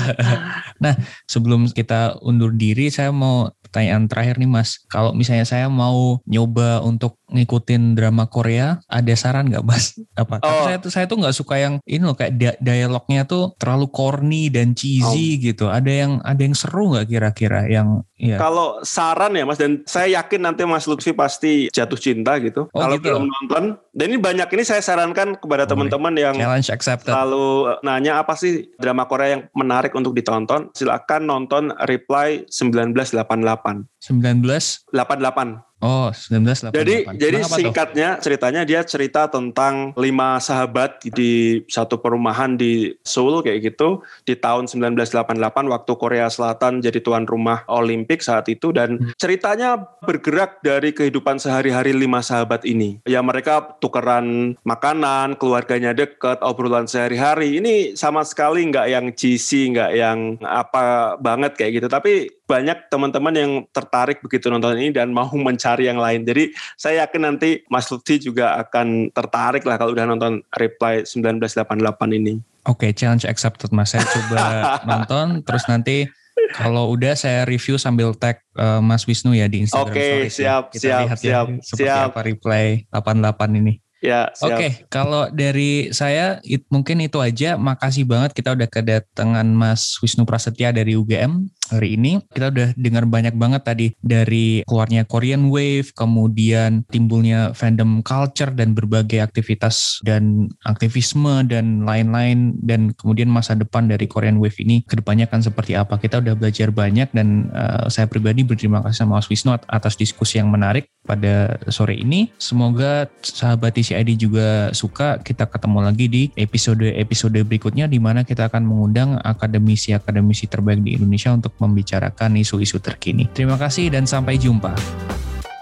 nah, 0.84 0.96
sebelum 1.28 1.68
kita 1.72 2.20
undur 2.24 2.52
diri, 2.56 2.88
saya 2.88 3.12
mau 3.12 3.52
pertanyaan 3.60 4.10
terakhir 4.10 4.40
nih 4.42 4.50
Mas. 4.50 4.82
Kalau 4.90 5.14
misalnya 5.14 5.46
saya 5.46 5.70
mau 5.70 6.18
nyoba 6.26 6.82
untuk 6.82 7.19
ngikutin 7.30 7.94
drama 7.94 8.26
Korea, 8.26 8.82
ada 8.90 9.14
saran 9.14 9.48
nggak 9.48 9.64
Mas? 9.64 9.96
Apa? 10.18 10.42
Oh. 10.42 10.66
saya 10.66 10.78
tuh 10.82 10.90
saya 10.90 11.06
tuh 11.06 11.18
nggak 11.22 11.36
suka 11.36 11.56
yang 11.56 11.74
ini 11.86 12.02
loh 12.02 12.18
kayak 12.18 12.36
dialognya 12.60 13.24
tuh 13.24 13.54
terlalu 13.56 13.86
corny 13.90 14.50
dan 14.50 14.74
cheesy 14.74 15.38
oh. 15.38 15.42
gitu. 15.42 15.64
Ada 15.70 15.90
yang 15.90 16.12
ada 16.22 16.40
yang 16.40 16.54
seru 16.54 16.92
nggak 16.92 17.06
kira-kira 17.08 17.66
yang 17.70 18.02
ya. 18.18 18.36
Kalau 18.36 18.82
saran 18.84 19.38
ya 19.38 19.46
Mas 19.46 19.56
dan 19.56 19.80
saya 19.86 20.20
yakin 20.20 20.44
nanti 20.44 20.66
Mas 20.66 20.84
Lutfi 20.84 21.14
pasti 21.16 21.70
jatuh 21.72 21.96
cinta 21.96 22.36
gitu. 22.42 22.68
Oh, 22.74 22.80
Kalau 22.82 22.98
gitu. 22.98 23.14
belum 23.14 23.24
nonton 23.26 23.78
dan 23.94 24.06
ini 24.10 24.18
banyak 24.20 24.48
ini 24.52 24.62
saya 24.66 24.82
sarankan 24.84 25.38
kepada 25.38 25.64
teman-teman 25.64 26.14
yang 26.18 26.34
challenge 26.36 26.70
accepted. 26.70 27.14
Lalu 27.14 27.78
nanya 27.86 28.20
apa 28.20 28.36
sih 28.36 28.70
drama 28.76 29.06
Korea 29.06 29.38
yang 29.38 29.42
menarik 29.56 29.94
untuk 29.96 30.12
ditonton? 30.12 30.70
Silakan 30.76 31.26
nonton 31.26 31.72
Reply 31.86 32.44
1988. 32.50 33.86
1988. 34.00 35.69
Oh, 35.80 36.12
1988. 36.12 36.76
Jadi 36.76 36.94
jadi 37.16 37.38
singkatnya 37.48 38.08
tuh? 38.20 38.28
ceritanya 38.28 38.62
dia 38.68 38.84
cerita 38.84 39.32
tentang 39.32 39.96
lima 39.96 40.36
sahabat 40.36 41.00
di 41.08 41.64
satu 41.72 41.96
perumahan 41.96 42.60
di 42.60 42.92
Seoul 43.00 43.40
kayak 43.40 43.72
gitu 43.72 44.04
di 44.28 44.36
tahun 44.36 44.68
1988 44.68 45.40
waktu 45.72 45.92
Korea 45.96 46.28
Selatan 46.28 46.84
jadi 46.84 47.00
tuan 47.00 47.24
rumah 47.24 47.64
Olimpik 47.72 48.20
saat 48.20 48.52
itu 48.52 48.76
dan 48.76 49.00
hmm. 49.00 49.16
ceritanya 49.16 49.80
bergerak 50.04 50.60
dari 50.60 50.92
kehidupan 50.92 51.40
sehari-hari 51.40 51.96
lima 51.96 52.20
sahabat 52.20 52.68
ini. 52.68 53.00
Ya 53.08 53.24
mereka 53.24 53.80
tukeran 53.80 54.60
makanan, 54.68 55.40
keluarganya 55.40 55.96
deket, 55.96 56.44
obrolan 56.44 56.84
sehari-hari. 56.84 57.56
Ini 57.56 57.96
sama 57.96 58.20
sekali 58.28 58.68
nggak 58.68 58.86
yang 58.92 59.06
cheesy, 59.16 59.72
nggak 59.72 59.92
yang 59.96 60.36
apa 60.44 61.16
banget 61.16 61.56
kayak 61.56 61.80
gitu. 61.80 61.88
Tapi 61.88 62.28
banyak 62.50 62.90
teman-teman 62.90 63.34
yang 63.38 63.52
tertarik 63.70 64.18
begitu 64.18 64.50
nonton 64.50 64.74
ini 64.74 64.90
dan 64.90 65.14
mau 65.14 65.30
mencari 65.30 65.86
yang 65.86 66.02
lain. 66.02 66.26
Jadi 66.26 66.50
saya 66.74 67.06
yakin 67.06 67.22
nanti 67.22 67.62
Mas 67.70 67.86
Lutfi 67.86 68.18
juga 68.18 68.58
akan 68.58 69.14
tertarik 69.14 69.62
lah 69.62 69.78
kalau 69.78 69.94
udah 69.94 70.10
nonton 70.10 70.42
Reply 70.58 71.06
1988 71.06 72.18
ini. 72.18 72.42
Oke, 72.66 72.90
okay, 72.90 72.90
challenge 72.90 73.22
accepted 73.22 73.70
Mas. 73.70 73.94
Saya 73.94 74.02
coba 74.02 74.42
nonton 74.90 75.46
terus 75.46 75.70
nanti 75.70 76.10
kalau 76.58 76.90
udah 76.90 77.14
saya 77.14 77.46
review 77.46 77.78
sambil 77.78 78.10
tag 78.18 78.42
uh, 78.58 78.82
Mas 78.82 79.06
Wisnu 79.06 79.30
ya 79.30 79.46
di 79.46 79.62
Instagram 79.62 79.94
Oke, 79.94 80.02
okay, 80.02 80.18
siap, 80.26 80.62
Kita 80.74 80.82
siap, 80.82 81.00
lihat 81.06 81.18
siap, 81.22 81.46
ya, 81.46 81.62
seperti 81.62 81.86
siap. 81.86 82.10
apa 82.10 82.20
Reply 82.26 82.66
88 82.90 83.60
ini. 83.62 83.74
Ya, 84.00 84.32
Oke, 84.40 84.56
okay, 84.56 84.70
kalau 84.88 85.28
dari 85.28 85.92
saya 85.92 86.40
it, 86.40 86.64
mungkin 86.72 87.04
itu 87.04 87.20
aja. 87.20 87.60
Makasih 87.60 88.08
banget 88.08 88.32
kita 88.32 88.56
udah 88.56 88.64
kedatangan 88.64 89.44
Mas 89.52 90.00
Wisnu 90.00 90.24
Prasetya 90.24 90.72
dari 90.72 90.96
UGM 90.96 91.52
hari 91.70 91.94
ini. 91.94 92.20
Kita 92.30 92.50
udah 92.50 92.74
dengar 92.74 93.06
banyak 93.06 93.34
banget 93.38 93.62
tadi 93.64 93.86
dari 94.02 94.66
keluarnya 94.66 95.06
Korean 95.06 95.48
Wave, 95.48 95.94
kemudian 95.94 96.82
timbulnya 96.90 97.54
fandom 97.54 98.02
culture 98.02 98.50
dan 98.50 98.74
berbagai 98.74 99.22
aktivitas 99.22 100.02
dan 100.02 100.50
aktivisme 100.66 101.46
dan 101.46 101.86
lain-lain 101.86 102.58
dan 102.60 102.90
kemudian 102.98 103.30
masa 103.30 103.54
depan 103.54 103.86
dari 103.86 104.10
Korean 104.10 104.42
Wave 104.42 104.58
ini 104.60 104.82
ke 104.82 104.98
depannya 104.98 105.30
akan 105.30 105.40
seperti 105.46 105.78
apa. 105.78 105.96
Kita 105.96 106.18
udah 106.18 106.34
belajar 106.34 106.74
banyak 106.74 107.14
dan 107.14 107.48
uh, 107.54 107.86
saya 107.86 108.10
pribadi 108.10 108.42
berterima 108.42 108.82
kasih 108.82 109.06
sama 109.06 109.22
Mas 109.22 109.30
Wisnu 109.30 109.54
atas 109.54 109.94
diskusi 109.94 110.42
yang 110.42 110.50
menarik 110.50 110.90
pada 111.04 111.60
sore 111.68 111.96
ini. 111.98 112.32
Semoga 112.40 113.08
sahabat 113.20 113.76
TCID 113.76 114.16
juga 114.16 114.70
suka. 114.72 115.20
Kita 115.20 115.46
ketemu 115.48 115.78
lagi 115.84 116.06
di 116.06 116.22
episode-episode 116.34 117.40
berikutnya 117.44 117.90
di 117.90 117.98
mana 118.00 118.24
kita 118.24 118.48
akan 118.48 118.62
mengundang 118.64 119.18
akademisi-akademisi 119.20 120.48
terbaik 120.48 120.80
di 120.80 120.96
Indonesia 120.96 121.34
untuk 121.34 121.52
membicarakan 121.60 122.40
isu-isu 122.40 122.80
terkini. 122.80 123.28
Terima 123.30 123.60
kasih 123.60 123.92
dan 123.92 124.08
sampai 124.08 124.40
jumpa. 124.40 124.72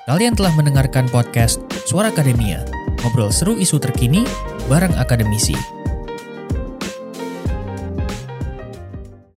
Kalian 0.09 0.33
telah 0.33 0.55
mendengarkan 0.57 1.05
podcast 1.13 1.61
Suara 1.85 2.09
Akademia, 2.09 2.65
ngobrol 3.05 3.29
seru 3.29 3.61
isu 3.61 3.77
terkini 3.77 4.25
bareng 4.73 4.97
akademisi. 4.97 5.78